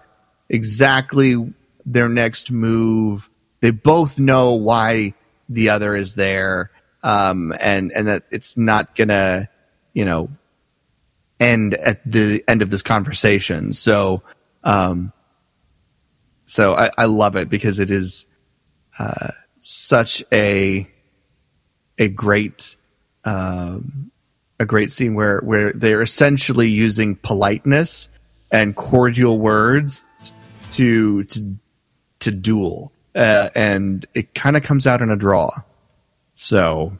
[0.49, 1.53] exactly
[1.85, 3.29] their next move.
[3.61, 5.13] They both know why
[5.47, 6.71] the other is there,
[7.03, 9.49] um, and and that it's not gonna,
[9.93, 10.29] you know,
[11.39, 13.73] end at the end of this conversation.
[13.73, 14.23] So,
[14.63, 15.11] um,
[16.45, 18.25] so I, I love it because it is
[18.99, 20.89] uh, such a
[21.97, 22.75] a great
[23.23, 24.11] um,
[24.59, 28.09] a great scene where where they're essentially using politeness
[28.51, 30.05] and cordial words
[30.71, 31.57] to to
[32.19, 35.51] to duel, uh, and it kind of comes out in a draw.
[36.35, 36.97] So,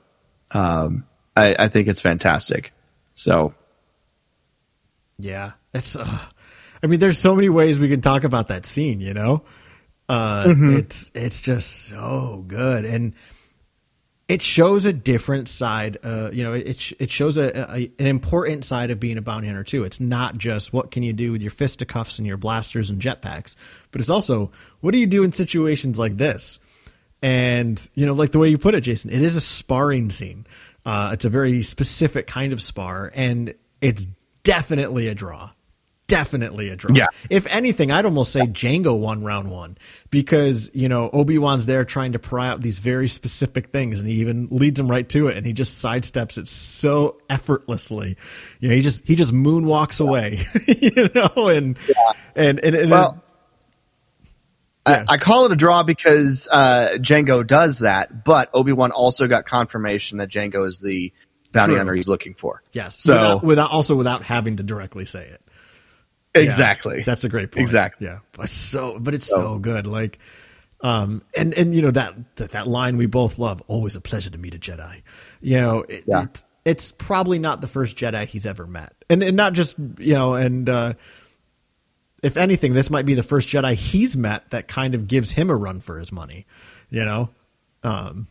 [0.51, 1.05] um,
[1.36, 2.71] I, I think it's fantastic.
[3.15, 3.53] So
[5.18, 5.95] yeah, it's.
[5.95, 6.20] Uh,
[6.84, 9.01] I mean, there's so many ways we can talk about that scene.
[9.01, 9.43] You know,
[10.09, 10.78] uh, mm-hmm.
[10.78, 13.13] it's it's just so good, and
[14.28, 15.97] it shows a different side.
[16.03, 19.47] Uh, you know, it it shows a, a, an important side of being a bounty
[19.47, 19.84] hunter too.
[19.84, 23.55] It's not just what can you do with your fisticuffs and your blasters and jetpacks,
[23.91, 24.51] but it's also
[24.82, 26.59] what do you do in situations like this.
[27.22, 30.45] And you know, like the way you put it, Jason, it is a sparring scene.
[30.86, 34.07] Uh, it's a very specific kind of spar, and it's
[34.45, 35.51] definitely a draw.
[36.07, 36.95] Definitely a draw.
[36.95, 37.07] Yeah.
[37.31, 39.75] If anything, I'd almost say Jango won round one
[40.11, 44.09] because, you know, Obi Wan's there trying to pry out these very specific things and
[44.09, 48.17] he even leads him right to it and he just sidesteps it so effortlessly.
[48.59, 52.11] You know, he just, he just moonwalks away, you know, and, yeah.
[52.35, 53.23] and, and, and, well,
[54.87, 55.05] yeah.
[55.09, 59.27] I, I, call it a draw because uh, Jango does that, but Obi Wan also
[59.27, 61.11] got confirmation that Jango is the
[61.56, 61.78] bounty True.
[61.78, 62.62] hunter he's looking for.
[62.74, 63.01] Yes.
[63.01, 65.41] So without, without, also without having to directly say it.
[66.36, 66.97] Exactly.
[66.97, 67.62] Yeah, that's a great point.
[67.62, 68.08] Exactly.
[68.08, 68.20] Yeah.
[68.34, 69.88] But so but it's so, so good.
[69.88, 70.20] Like
[70.82, 74.30] um and and you know that, that that line we both love, always a pleasure
[74.30, 75.01] to meet a Jedi.
[75.41, 76.24] You know, it, yeah.
[76.24, 78.93] it, it's probably not the first Jedi he's ever met.
[79.10, 80.93] And and not just, you know, and uh
[82.22, 85.49] if anything, this might be the first Jedi he's met that kind of gives him
[85.49, 86.45] a run for his money,
[86.89, 87.30] you know?
[87.84, 88.28] Um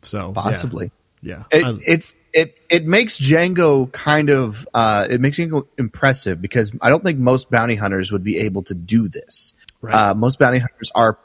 [0.00, 0.86] so possibly.
[0.86, 0.90] Yeah.
[1.26, 6.70] Yeah, it, it's it it makes Jango kind of uh, it makes Jango impressive because
[6.80, 9.54] I don't think most bounty hunters would be able to do this.
[9.80, 9.92] Right.
[9.92, 11.18] Uh, most bounty hunters are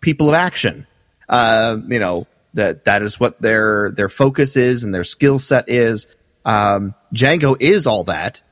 [0.00, 0.86] people of action.
[1.28, 5.68] Uh, you know that that is what their their focus is and their skill set
[5.68, 6.06] is.
[6.46, 8.42] Um, Jango is all that,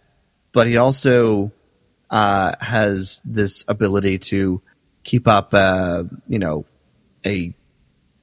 [0.52, 1.50] but he also
[2.10, 4.60] uh, has this ability to
[5.02, 6.66] keep up, uh, you know,
[7.24, 7.54] a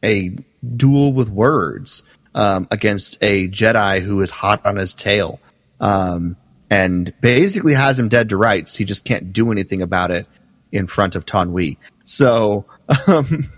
[0.04, 0.36] a
[0.76, 2.04] duel with words
[2.38, 5.40] um, against a Jedi who is hot on his tail,
[5.80, 6.38] um,
[6.70, 8.76] and basically has him dead to rights.
[8.76, 10.28] He just can't do anything about it
[10.72, 11.80] in front of Taun We.
[12.06, 12.66] So,
[13.08, 13.50] um,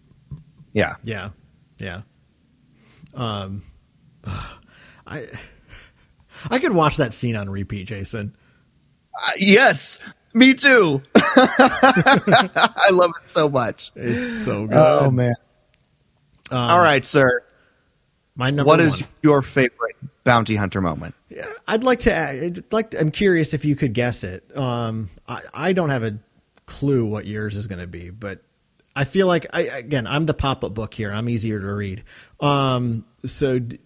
[0.72, 1.30] yeah, Yeah,
[1.78, 2.02] yeah.
[3.14, 3.62] Um,
[5.06, 5.26] I
[6.50, 8.34] I could watch that scene on repeat, Jason.
[9.14, 9.98] Uh, yes,
[10.32, 11.02] me too.
[11.14, 13.92] I love it so much.
[13.94, 14.76] It's so good.
[14.76, 15.34] Oh man!
[16.50, 17.42] Um, All right, sir.
[18.36, 18.68] My number.
[18.68, 19.10] What is one.
[19.22, 21.14] your favorite bounty hunter moment?
[21.66, 22.16] I'd like to.
[22.16, 22.90] I'd like.
[22.90, 24.56] To, I'm curious if you could guess it.
[24.56, 26.18] Um, I, I don't have a
[26.66, 28.42] clue what yours is going to be, but
[28.94, 31.12] I feel like I again I'm the pop up book here.
[31.12, 32.04] I'm easier to read.
[32.40, 33.78] Um, so d-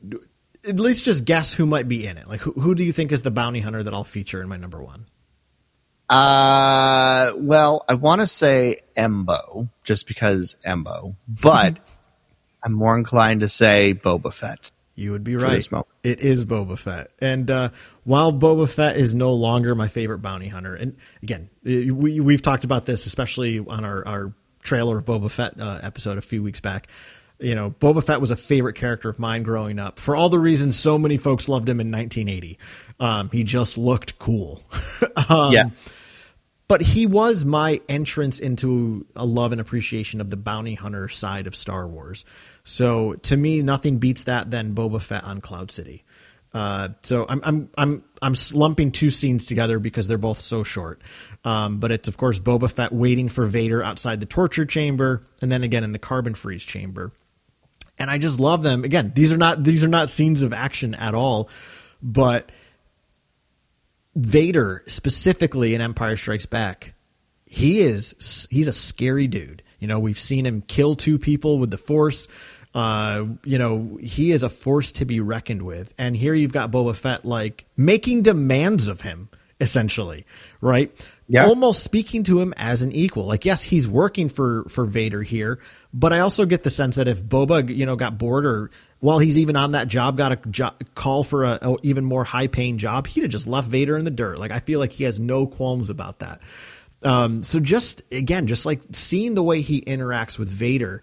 [0.67, 2.29] at least just guess who might be in it.
[2.29, 4.57] Like who, who do you think is the bounty hunter that I'll feature in my
[4.57, 5.07] number one?
[6.09, 11.79] Uh, well, I want to say Embo, just because Embo, but
[12.63, 14.71] I'm more inclined to say Boba Fett.
[14.97, 15.53] You would be right.
[16.03, 17.11] It is Boba Fett.
[17.21, 17.71] And uh,
[18.05, 22.65] while Boba Fett is no longer my favorite bounty hunter, and again, we, we've talked
[22.65, 26.61] about this, especially on our, our trailer of Boba Fett uh, episode a few weeks
[26.61, 26.89] back.
[27.39, 30.39] You know, Boba Fett was a favorite character of mine growing up for all the
[30.39, 32.59] reasons so many folks loved him in 1980.
[32.99, 34.63] Um, he just looked cool.
[35.31, 35.71] um, Yeah.
[36.71, 41.49] But he was my entrance into a love and appreciation of the bounty hunter side
[41.49, 42.25] of Star Wars.
[42.63, 46.05] So to me, nothing beats that than Boba Fett on Cloud City.
[46.55, 51.03] Uh, so I'm I'm I'm I'm lumping two scenes together because they're both so short.
[51.45, 55.51] Um, but it's of course Boba Fett waiting for Vader outside the torture chamber, and
[55.51, 57.11] then again in the carbon freeze chamber.
[57.99, 58.85] And I just love them.
[58.85, 61.51] Again, these are not these are not scenes of action at all,
[62.01, 62.53] but
[64.15, 66.95] Vader specifically in Empire Strikes Back,
[67.47, 69.63] he is he's a scary dude.
[69.79, 72.29] You know, we've seen him kill two people with the Force.
[72.75, 75.93] Uh, you know, he is a force to be reckoned with.
[75.99, 79.29] And here you've got Boba Fett like making demands of him,
[79.61, 80.25] essentially,
[80.61, 80.93] right?
[81.33, 81.47] Yeah.
[81.47, 83.25] Almost speaking to him as an equal.
[83.25, 85.61] Like, yes, he's working for for Vader here,
[85.95, 89.21] but I also get the sense that if Boba, you know, got bored or while
[89.21, 92.49] he's even on that job, got a jo- call for a, a even more high
[92.49, 94.41] paying job, he'd have just left Vader in the dirt.
[94.41, 96.41] Like, I feel like he has no qualms about that.
[97.05, 101.01] Um, so just again, just like seeing the way he interacts with Vader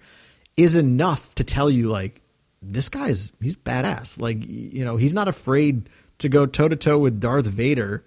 [0.57, 2.21] is enough to tell you like
[2.61, 4.19] this guy's he's badass.
[4.19, 8.03] Like you know, he's not afraid to go toe to toe with Darth Vader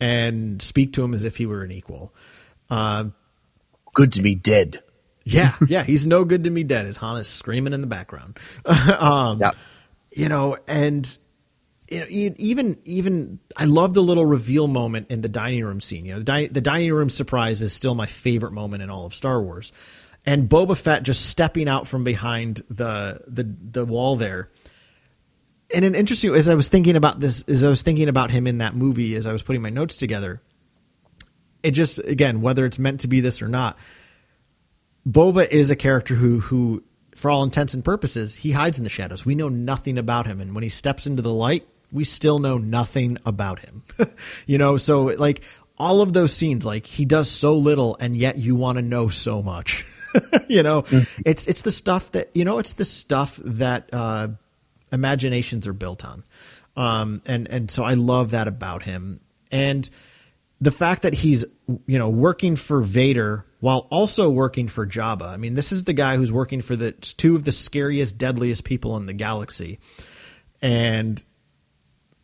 [0.00, 2.14] and speak to him as if he were an equal.
[2.70, 3.14] Um,
[3.94, 4.80] Good to be dead.
[5.24, 6.86] yeah, yeah, he's no good to me dead.
[6.86, 8.38] As Han is screaming in the background.
[8.98, 9.50] um, Yeah.
[10.12, 11.18] you know, and
[11.90, 16.04] you know, even even I love the little reveal moment in the dining room scene.
[16.04, 19.06] You know, the, di- the dining room surprise is still my favorite moment in all
[19.06, 19.72] of Star Wars,
[20.26, 24.50] and Boba Fett just stepping out from behind the the the wall there.
[25.74, 28.46] And an interesting as I was thinking about this, as I was thinking about him
[28.46, 30.40] in that movie, as I was putting my notes together,
[31.62, 33.78] it just again whether it's meant to be this or not,
[35.06, 36.82] Boba is a character who who
[37.14, 39.26] for all intents and purposes, he hides in the shadows.
[39.26, 42.58] We know nothing about him and when he steps into the light, we still know
[42.58, 43.82] nothing about him.
[44.46, 45.42] you know, so like
[45.76, 49.08] all of those scenes like he does so little and yet you want to know
[49.08, 49.84] so much.
[50.48, 50.84] you know,
[51.26, 54.28] it's it's the stuff that you know, it's the stuff that uh
[54.92, 56.24] imaginations are built on.
[56.76, 59.20] Um and and so I love that about him.
[59.50, 59.88] And
[60.60, 61.44] the fact that he's
[61.86, 65.28] you know working for Vader while also working for Jabba.
[65.28, 68.64] I mean, this is the guy who's working for the two of the scariest, deadliest
[68.64, 69.78] people in the galaxy,
[70.62, 71.22] and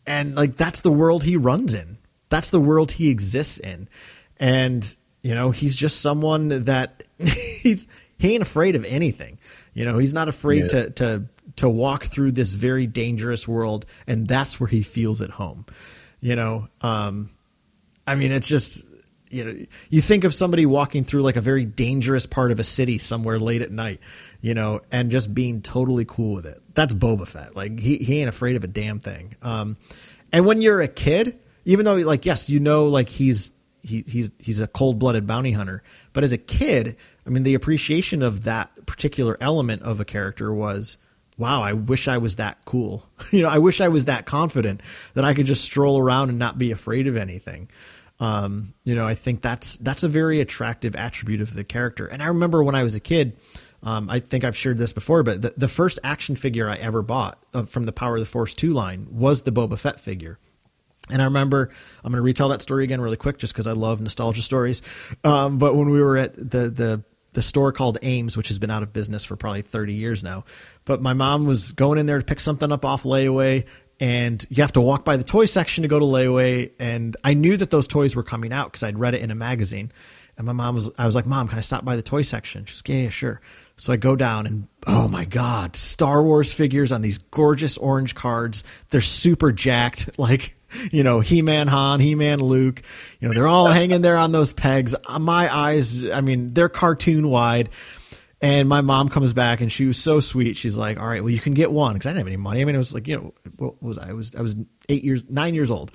[0.07, 1.99] and like that's the world he runs in.
[2.29, 3.89] That's the world he exists in,
[4.39, 7.89] and you know he's just someone that he's
[8.19, 9.39] he ain't afraid of anything.
[9.73, 11.25] You know, he's not afraid to to
[11.57, 15.67] to walk through this very dangerous world, and that's where he feels at home.
[16.21, 17.31] You know, um,
[18.07, 18.87] I mean, it's just
[19.35, 22.65] you know, you think of somebody walking through like a very dangerous part of a
[22.65, 23.99] city somewhere late at night,
[24.41, 26.63] you know, and just being totally cool with it.
[26.75, 27.57] That's Boba Fett.
[27.57, 29.35] Like he he ain't afraid of a damn thing.
[29.43, 29.77] Um,
[30.33, 33.51] and when you're a kid, even though like yes, you know, like he's
[33.83, 35.83] he he's he's a cold blooded bounty hunter,
[36.13, 36.97] but as a kid,
[37.27, 40.97] I mean, the appreciation of that particular element of a character was.
[41.37, 43.09] Wow, I wish I was that cool.
[43.33, 44.81] You know, I wish I was that confident
[45.15, 47.69] that I could just stroll around and not be afraid of anything.
[48.21, 52.07] Um, you know, I think that's that's a very attractive attribute of the character.
[52.07, 53.37] And I remember when I was a kid,
[53.83, 57.03] um, I think I've shared this before, but the, the first action figure I ever
[57.03, 60.39] bought uh, from the Power of the Force two line was the Boba Fett figure.
[61.11, 61.71] And I remember,
[62.03, 64.81] I'm going to retell that story again really quick, just because I love nostalgia stories.
[65.23, 67.05] Um, but when we were at the the
[67.35, 70.45] the store called Ames, which has been out of business for probably 30 years now,
[70.85, 73.67] but my mom was going in there to pick something up off layaway,
[74.01, 76.73] and you have to walk by the toy section to go to layaway.
[76.79, 79.35] And I knew that those toys were coming out because I'd read it in a
[79.35, 79.93] magazine.
[80.37, 82.65] And my mom was, I was like, Mom, can I stop by the toy section?
[82.65, 83.41] She's like, Yeah, yeah, sure.
[83.77, 88.15] So I go down and oh my God, Star Wars figures on these gorgeous orange
[88.15, 88.65] cards.
[88.91, 90.11] They're super jacked.
[90.19, 90.54] Like,
[90.93, 92.83] you know, He Man Han, He Man Luke.
[93.21, 94.95] You know, they're all hanging there on those pegs.
[95.19, 97.71] My eyes, I mean, they're cartoon wide.
[98.45, 100.59] And my mom comes back and she was so sweet.
[100.59, 102.61] She's like, "All right, well, you can get one because I didn't have any money.
[102.61, 104.11] I mean, it was like, you know, what was I?
[104.11, 104.55] I was I was
[104.91, 105.91] eight years, nine years old.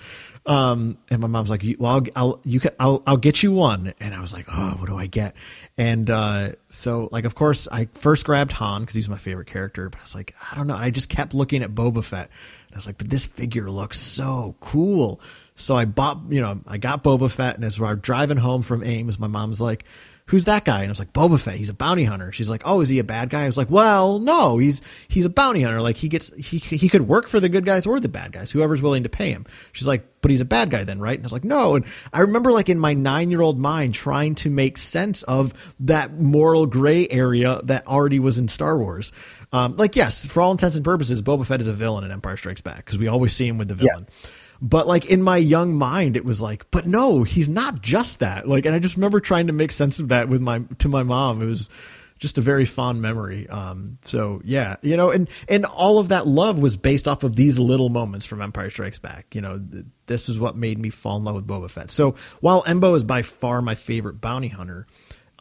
[0.48, 3.94] Um, and my mom's like, "Well, I'll, I'll you can, I'll I'll get you one."
[4.00, 5.36] And I was like, "Oh, what do I get?"
[5.78, 9.88] And uh, so, like, of course, I first grabbed Han because he's my favorite character.
[9.88, 10.76] But I was like, I don't know.
[10.76, 12.32] I just kept looking at Boba Fett.
[12.66, 15.22] And I was like, but this figure looks so cool.
[15.54, 18.84] So I bought, you know, I got Boba Fett, and as we're driving home from
[18.84, 19.86] Ames, my mom's like,
[20.30, 20.82] who's that guy?
[20.82, 21.56] And I was like, Boba Fett.
[21.56, 22.32] He's a bounty hunter.
[22.32, 23.44] She's like, oh, is he a bad guy?
[23.44, 25.82] I was like, well, no, he's he's a bounty hunter.
[25.82, 28.52] Like he gets he he could work for the good guys or the bad guys,
[28.52, 29.46] whoever's willing to pay him.
[29.74, 31.18] She's like, but he's a bad guy then, right?
[31.18, 31.76] And I was like, no.
[31.76, 35.74] And I remember like in my nine year old mind trying to make sense of
[35.80, 39.12] that moral gray area that already was in Star Wars.
[39.52, 42.38] Um, like, yes, for all intents and purposes, Boba Fett is a villain in Empire
[42.38, 44.06] Strikes Back because we always see him with the villain.
[44.08, 44.30] Yeah.
[44.62, 48.48] But like in my young mind, it was like, but no, he's not just that.
[48.48, 51.04] Like, and I just remember trying to make sense of that with my to my
[51.04, 51.42] mom.
[51.42, 51.70] It was
[52.18, 53.48] just a very fond memory.
[53.48, 57.36] Um, so yeah, you know, and and all of that love was based off of
[57.36, 59.34] these little moments from Empire Strikes Back.
[59.34, 61.90] You know, th- this is what made me fall in love with Boba Fett.
[61.90, 64.86] So while Embo is by far my favorite bounty hunter.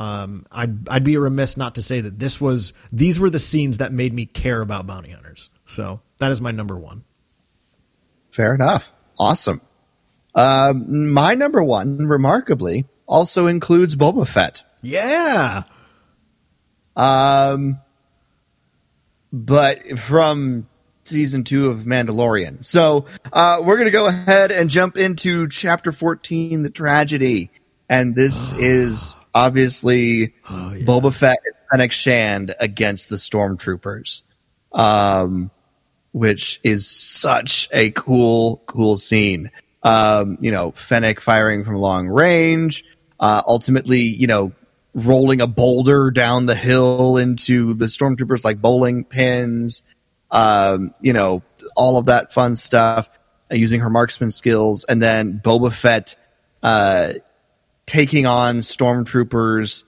[0.01, 3.79] Um, I'd I'd be remiss not to say that this was these were the scenes
[3.79, 5.51] that made me care about bounty hunters.
[5.67, 7.03] So that is my number one.
[8.31, 8.95] Fair enough.
[9.19, 9.61] Awesome.
[10.35, 14.63] Um, my number one, remarkably, also includes Boba Fett.
[14.83, 15.65] Yeah.
[16.95, 17.81] Um,
[19.33, 20.69] but from
[21.03, 22.65] season two of Mandalorian.
[22.65, 27.51] So uh, we're going to go ahead and jump into chapter 14, The Tragedy.
[27.89, 30.85] And this is obviously oh, yeah.
[30.85, 34.23] Boba Fett and Fennec Shand against the Stormtroopers.
[34.73, 35.51] Um,
[36.13, 39.51] which is such a cool, cool scene.
[39.83, 42.85] Um, you know, Fennec firing from long range,
[43.21, 44.53] uh, ultimately, you know,
[44.95, 49.85] rolling a boulder down the hill into the stormtroopers like bowling pins,
[50.31, 51.43] um, you know,
[51.77, 53.09] all of that fun stuff,
[53.51, 56.17] uh, using her marksman skills, and then Boba Fett
[56.63, 57.13] uh,
[57.87, 59.85] taking on stormtroopers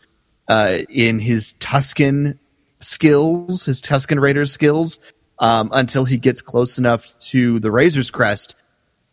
[0.49, 2.39] uh, in his Tusken
[2.81, 5.01] skills, his Tusken Raider skills,
[5.41, 8.57] um, until he gets close enough to the Razor's Crest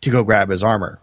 [0.02, 1.00] to go grab his armor.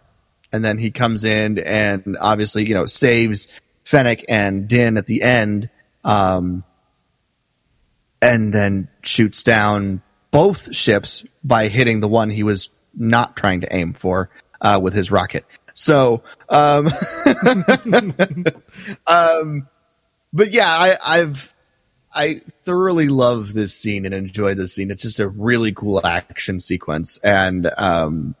[0.53, 3.47] And then he comes in and obviously, you know, saves
[3.83, 5.69] Fennec and Din at the end,
[6.03, 6.63] um,
[8.21, 10.01] and then shoots down
[10.31, 14.29] both ships by hitting the one he was not trying to aim for
[14.61, 15.45] uh, with his rocket.
[15.73, 16.87] So, um,
[19.07, 19.67] um,
[20.31, 21.54] but yeah, I, I've
[22.15, 24.89] I thoroughly love this scene and enjoy this scene.
[24.89, 28.35] It's just a really cool action sequence, and um,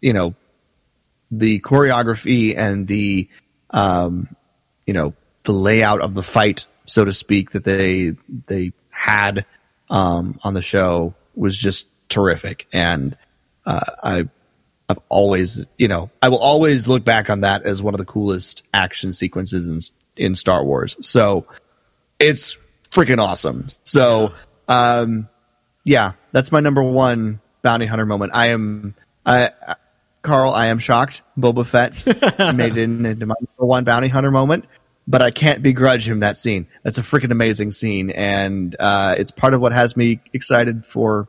[0.00, 0.34] you know,
[1.30, 3.28] the choreography and the
[3.70, 4.28] um,
[4.86, 8.14] you know, the layout of the fight, so to speak, that they
[8.46, 9.44] they had
[9.90, 13.16] um, on the show was just terrific, and
[13.66, 14.28] uh, I.
[14.86, 18.04] I've always, you know, I will always look back on that as one of the
[18.04, 19.78] coolest action sequences in
[20.22, 20.94] in Star Wars.
[21.00, 21.46] So
[22.18, 22.58] it's
[22.94, 23.66] freaking awesome.
[23.82, 24.32] So,
[24.68, 25.28] um,
[25.84, 28.32] yeah, that's my number one bounty hunter moment.
[28.34, 28.94] I am,
[29.26, 29.50] I,
[30.22, 31.22] Carl, I am shocked.
[31.36, 32.06] Boba Fett
[32.56, 34.64] made it into my number one bounty hunter moment,
[35.06, 36.68] but I can't begrudge him that scene.
[36.82, 41.28] That's a freaking amazing scene, and uh, it's part of what has me excited for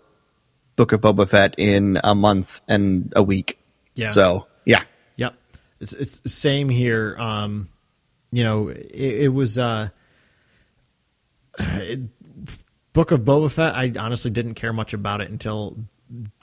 [0.76, 3.60] Book of Boba Fett in a month and a week.
[3.96, 4.06] Yeah.
[4.06, 4.84] So, yeah.
[5.16, 5.36] Yep.
[5.80, 7.16] It's, it's same here.
[7.18, 7.70] Um,
[8.32, 9.58] you know, it, it was.
[9.58, 9.90] Uh,
[11.60, 12.00] it,
[12.94, 15.78] Book of Boba Fett, I honestly didn't care much about it until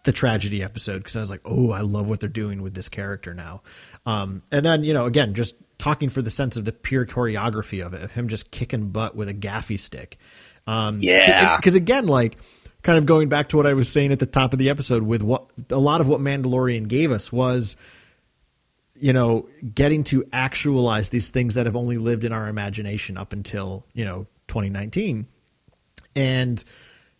[0.05, 2.89] the tragedy episode because I was like, oh, I love what they're doing with this
[2.89, 3.63] character now.
[4.05, 7.85] Um, and then, you know, again, just talking for the sense of the pure choreography
[7.85, 10.19] of it, of him just kicking butt with a gaffi stick.
[10.67, 11.57] Um, yeah.
[11.57, 12.37] Because again, like,
[12.83, 15.05] kind of going back to what I was saying at the top of the episode
[15.05, 17.77] with what a lot of what Mandalorian gave us was
[19.03, 23.33] you know, getting to actualize these things that have only lived in our imagination up
[23.33, 25.27] until, you know, 2019.
[26.15, 26.63] And,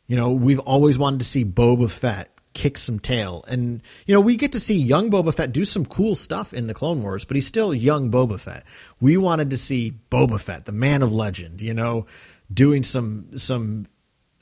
[0.07, 3.43] you know, we've always wanted to see Boba Fett kick some tail.
[3.49, 6.67] And you know, we get to see young Boba Fett do some cool stuff in
[6.67, 8.65] the Clone Wars, but he's still young Boba Fett.
[9.01, 12.07] We wanted to see Boba Fett, the man of legend, you know,
[12.53, 13.87] doing some some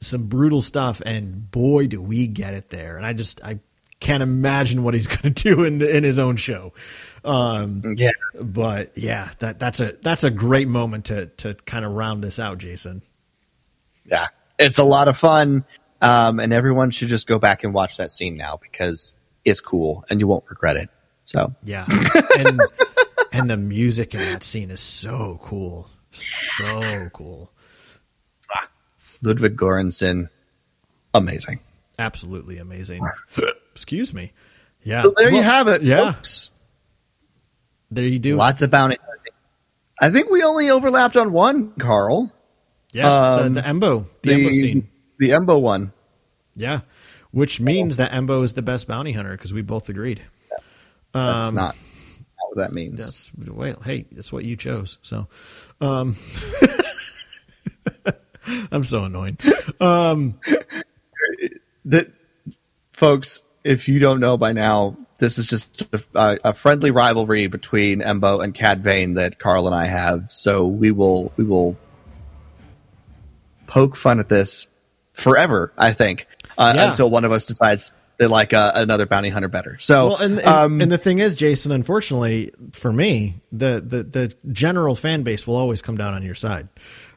[0.01, 2.97] some brutal stuff and boy do we get it there.
[2.97, 3.61] And I just I
[4.01, 6.73] can't imagine what he's going to do in the, in his own show.
[7.25, 11.93] Um, yeah, but yeah, that that's a that's a great moment to to kind of
[11.93, 13.03] round this out, Jason.
[14.07, 14.29] Yeah,
[14.59, 15.65] it's a lot of fun,
[16.01, 19.13] um, and everyone should just go back and watch that scene now because
[19.45, 20.89] it's cool and you won't regret it.
[21.25, 21.85] So yeah,
[22.39, 22.61] and
[23.33, 27.53] and the music in that scene is so cool, so cool.
[29.23, 30.31] Ludwig Göransson,
[31.13, 31.61] amazing,
[31.99, 33.07] absolutely amazing.
[33.73, 34.33] Excuse me.
[34.83, 35.83] Yeah, so there well, you have it.
[35.83, 36.51] Yeah, folks.
[37.91, 38.37] there you do.
[38.37, 38.97] Lots of bounty.
[40.01, 42.33] I think we only overlapped on one, Carl.
[42.93, 45.93] Yes, um, the, the Embo, the, the Embo scene, the Embo one.
[46.57, 46.81] Yeah,
[47.31, 50.23] which means that Embo is the best bounty hunter because we both agreed.
[51.13, 51.77] That's um, not
[52.49, 52.99] what that means.
[52.99, 54.99] That's well, hey, that's what you chose.
[55.03, 55.29] So,
[55.81, 56.17] um,
[58.73, 59.41] I'm so annoyed.
[59.81, 60.41] Um,
[61.85, 62.13] that,
[62.93, 65.83] folks, if you don't know by now, this is just
[66.15, 70.33] a, a, friendly rivalry between Embo and Cad Bane that Carl and I have.
[70.33, 71.77] So we will we will
[73.67, 74.67] poke fun at this
[75.13, 75.73] forever.
[75.77, 76.89] I think uh, yeah.
[76.89, 79.79] until one of us decides they like uh, another bounty hunter better.
[79.81, 84.03] So, well, and, and, um, and, the thing is, Jason, unfortunately for me, the, the
[84.03, 86.69] the general fan base will always come down on your side.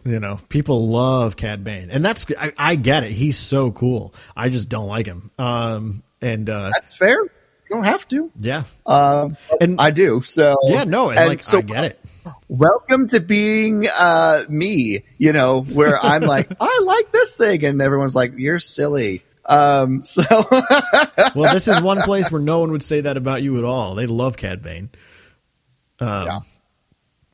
[0.06, 3.12] You know, people love Cad Bane, and that's I, I get it.
[3.12, 4.14] He's so cool.
[4.36, 5.32] I just don't like him.
[5.38, 7.22] Um, and uh, that's fair.
[7.22, 7.30] You
[7.70, 8.32] don't have to.
[8.38, 8.64] Yeah.
[8.86, 10.22] Um, and I do.
[10.22, 12.00] So yeah, no, and, and like so, I get it.
[12.48, 15.04] Welcome to being uh, me.
[15.18, 19.24] You know, where I'm like, I like this thing, and everyone's like, you're silly.
[19.46, 20.24] Um, so
[21.36, 23.96] well, this is one place where no one would say that about you at all.
[23.96, 24.90] They love Cad Bane.
[26.00, 26.40] Um, yeah.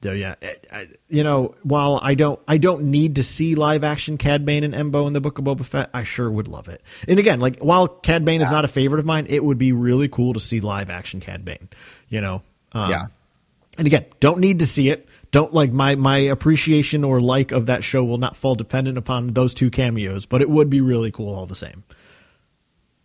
[0.01, 0.35] So yeah,
[0.71, 4.63] I, you know, while I don't, I don't need to see live action Cad Bane
[4.63, 5.89] and Embo in the Book of Boba Fett.
[5.93, 6.81] I sure would love it.
[7.07, 8.45] And again, like while Cad Bane yeah.
[8.45, 11.19] is not a favorite of mine, it would be really cool to see live action
[11.19, 11.67] Cad Bane.
[12.07, 12.41] You know,
[12.71, 13.07] um, yeah.
[13.77, 15.07] And again, don't need to see it.
[15.31, 19.27] Don't like my my appreciation or like of that show will not fall dependent upon
[19.27, 21.83] those two cameos, but it would be really cool all the same.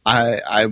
[0.06, 0.66] I I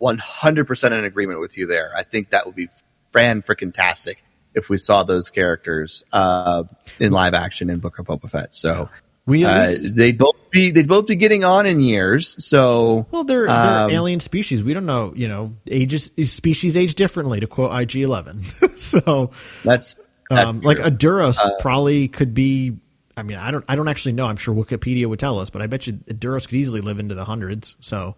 [0.00, 1.90] 100% in agreement with you there.
[1.96, 2.68] I think that would be
[3.12, 4.22] fan freaking tastic
[4.54, 6.64] if we saw those characters uh,
[6.98, 8.54] in live action in Book of Boba Fett.
[8.54, 8.88] So
[9.28, 12.42] we uh, least, they'd both be they'd both be getting on in years.
[12.42, 14.64] So well, they're, they're um, alien species.
[14.64, 15.12] We don't know.
[15.14, 17.38] You know, ages species age differently.
[17.40, 18.42] To quote IG Eleven.
[18.78, 19.30] so
[19.64, 19.96] that's,
[20.30, 22.78] that's um, like a Duros uh, probably could be.
[23.18, 23.66] I mean, I don't.
[23.68, 24.24] I don't actually know.
[24.24, 27.14] I'm sure Wikipedia would tell us, but I bet you Duros could easily live into
[27.14, 27.76] the hundreds.
[27.80, 28.16] So,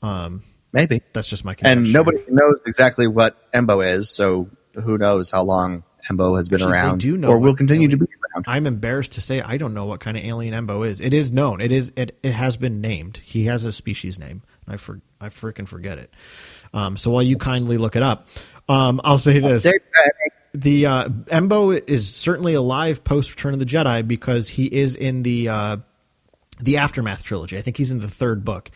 [0.00, 0.42] um,
[0.72, 1.56] maybe that's just my.
[1.60, 4.48] And nobody knows exactly what Embo is, so
[4.80, 8.00] who knows how long Embo has been Actually, around, do know or will continue alien,
[8.00, 8.44] to be around.
[8.46, 11.00] I'm embarrassed to say I don't know what kind of alien Embo is.
[11.00, 11.60] It is known.
[11.60, 11.92] It is.
[11.96, 13.20] It, it has been named.
[13.24, 14.42] He has a species name.
[14.66, 16.10] I for I freaking forget it.
[16.72, 18.28] Um, so while you it's, kindly look it up,
[18.68, 19.66] um, I'll say this:
[20.54, 25.22] the uh, Embo is certainly alive post Return of the Jedi because he is in
[25.22, 25.76] the uh,
[26.60, 27.58] the aftermath trilogy.
[27.58, 28.70] I think he's in the third book.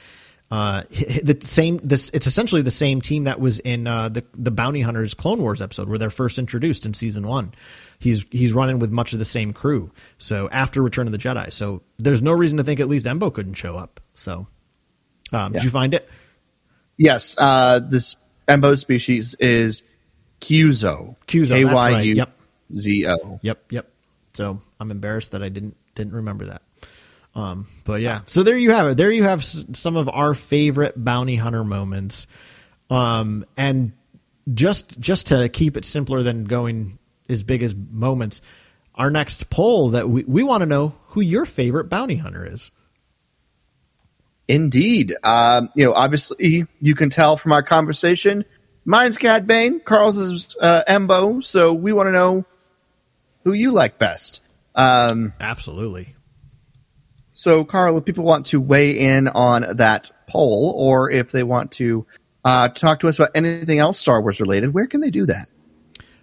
[0.52, 1.80] Uh, the same.
[1.82, 5.40] This it's essentially the same team that was in uh, the the Bounty Hunters Clone
[5.40, 7.54] Wars episode where they're first introduced in season one.
[7.98, 9.90] He's he's running with much of the same crew.
[10.18, 13.32] So after Return of the Jedi, so there's no reason to think at least Embo
[13.32, 13.98] couldn't show up.
[14.12, 14.46] So,
[15.32, 15.58] um, yeah.
[15.58, 16.06] did you find it?
[16.98, 17.34] Yes.
[17.38, 19.84] Uh, this Embo species is
[20.42, 21.16] Kyuzo.
[21.26, 21.48] Kyuzo.
[21.48, 22.26] K y u
[22.70, 23.40] z o.
[23.40, 23.72] Yep.
[23.72, 23.90] Yep.
[24.34, 26.60] So I'm embarrassed that I didn't didn't remember that.
[27.34, 28.96] Um, but yeah, so there you have it.
[28.96, 32.26] There you have some of our favorite bounty hunter moments.
[32.90, 33.92] Um, and
[34.52, 38.42] just just to keep it simpler than going as big as moments,
[38.94, 42.70] our next poll that we, we want to know who your favorite bounty hunter is.
[44.48, 45.14] Indeed.
[45.22, 48.44] Um, you know, obviously you can tell from our conversation.
[48.84, 52.44] Mine's Cad Bane, Carl's is uh, Embo, so we want to know
[53.44, 54.42] who you like best.
[54.74, 56.16] Um, Absolutely.
[57.34, 61.72] So, Carl, if people want to weigh in on that poll, or if they want
[61.72, 62.06] to
[62.44, 65.48] uh, talk to us about anything else Star Wars related, where can they do that?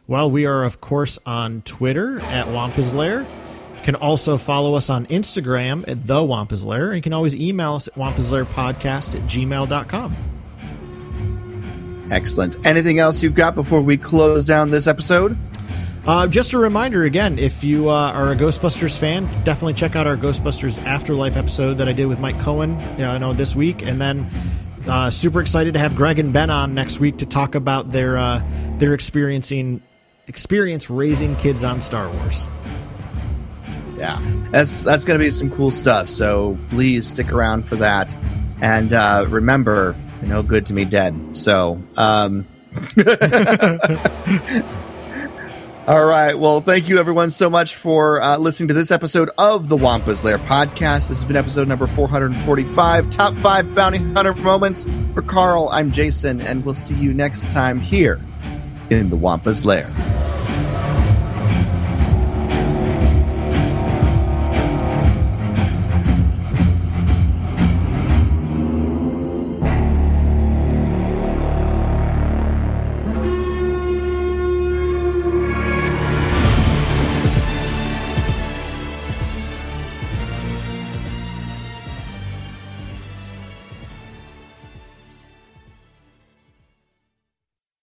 [0.07, 3.21] Well, we are, of course, on Twitter at Wampa's Lair.
[3.21, 6.87] You can also follow us on Instagram at The Wampa's Lair.
[6.87, 10.15] And you can always email us at wampaslairpodcast at gmail.com.
[12.11, 12.65] Excellent.
[12.65, 15.37] Anything else you've got before we close down this episode?
[16.05, 20.07] Uh, just a reminder again, if you uh, are a Ghostbusters fan, definitely check out
[20.07, 23.83] our Ghostbusters Afterlife episode that I did with Mike Cohen, you know, this week.
[23.85, 24.29] And then
[24.87, 28.17] uh, super excited to have Greg and Ben on next week to talk about their
[28.17, 28.41] uh,
[28.77, 29.81] their experiencing
[30.27, 32.47] experience raising kids on Star Wars.
[33.97, 34.19] Yeah,
[34.51, 36.09] that's that's going to be some cool stuff.
[36.09, 38.15] So please stick around for that.
[38.61, 41.35] And uh, remember, no good to me dead.
[41.35, 42.47] So, um,
[45.89, 46.37] all right.
[46.37, 50.23] Well, thank you everyone so much for uh, listening to this episode of the Wampa's
[50.23, 51.09] Lair podcast.
[51.09, 54.85] This has been episode number 445, top five bounty hunter moments.
[55.15, 58.21] For Carl, I'm Jason, and we'll see you next time here
[58.91, 59.91] in the Wampa's Lair.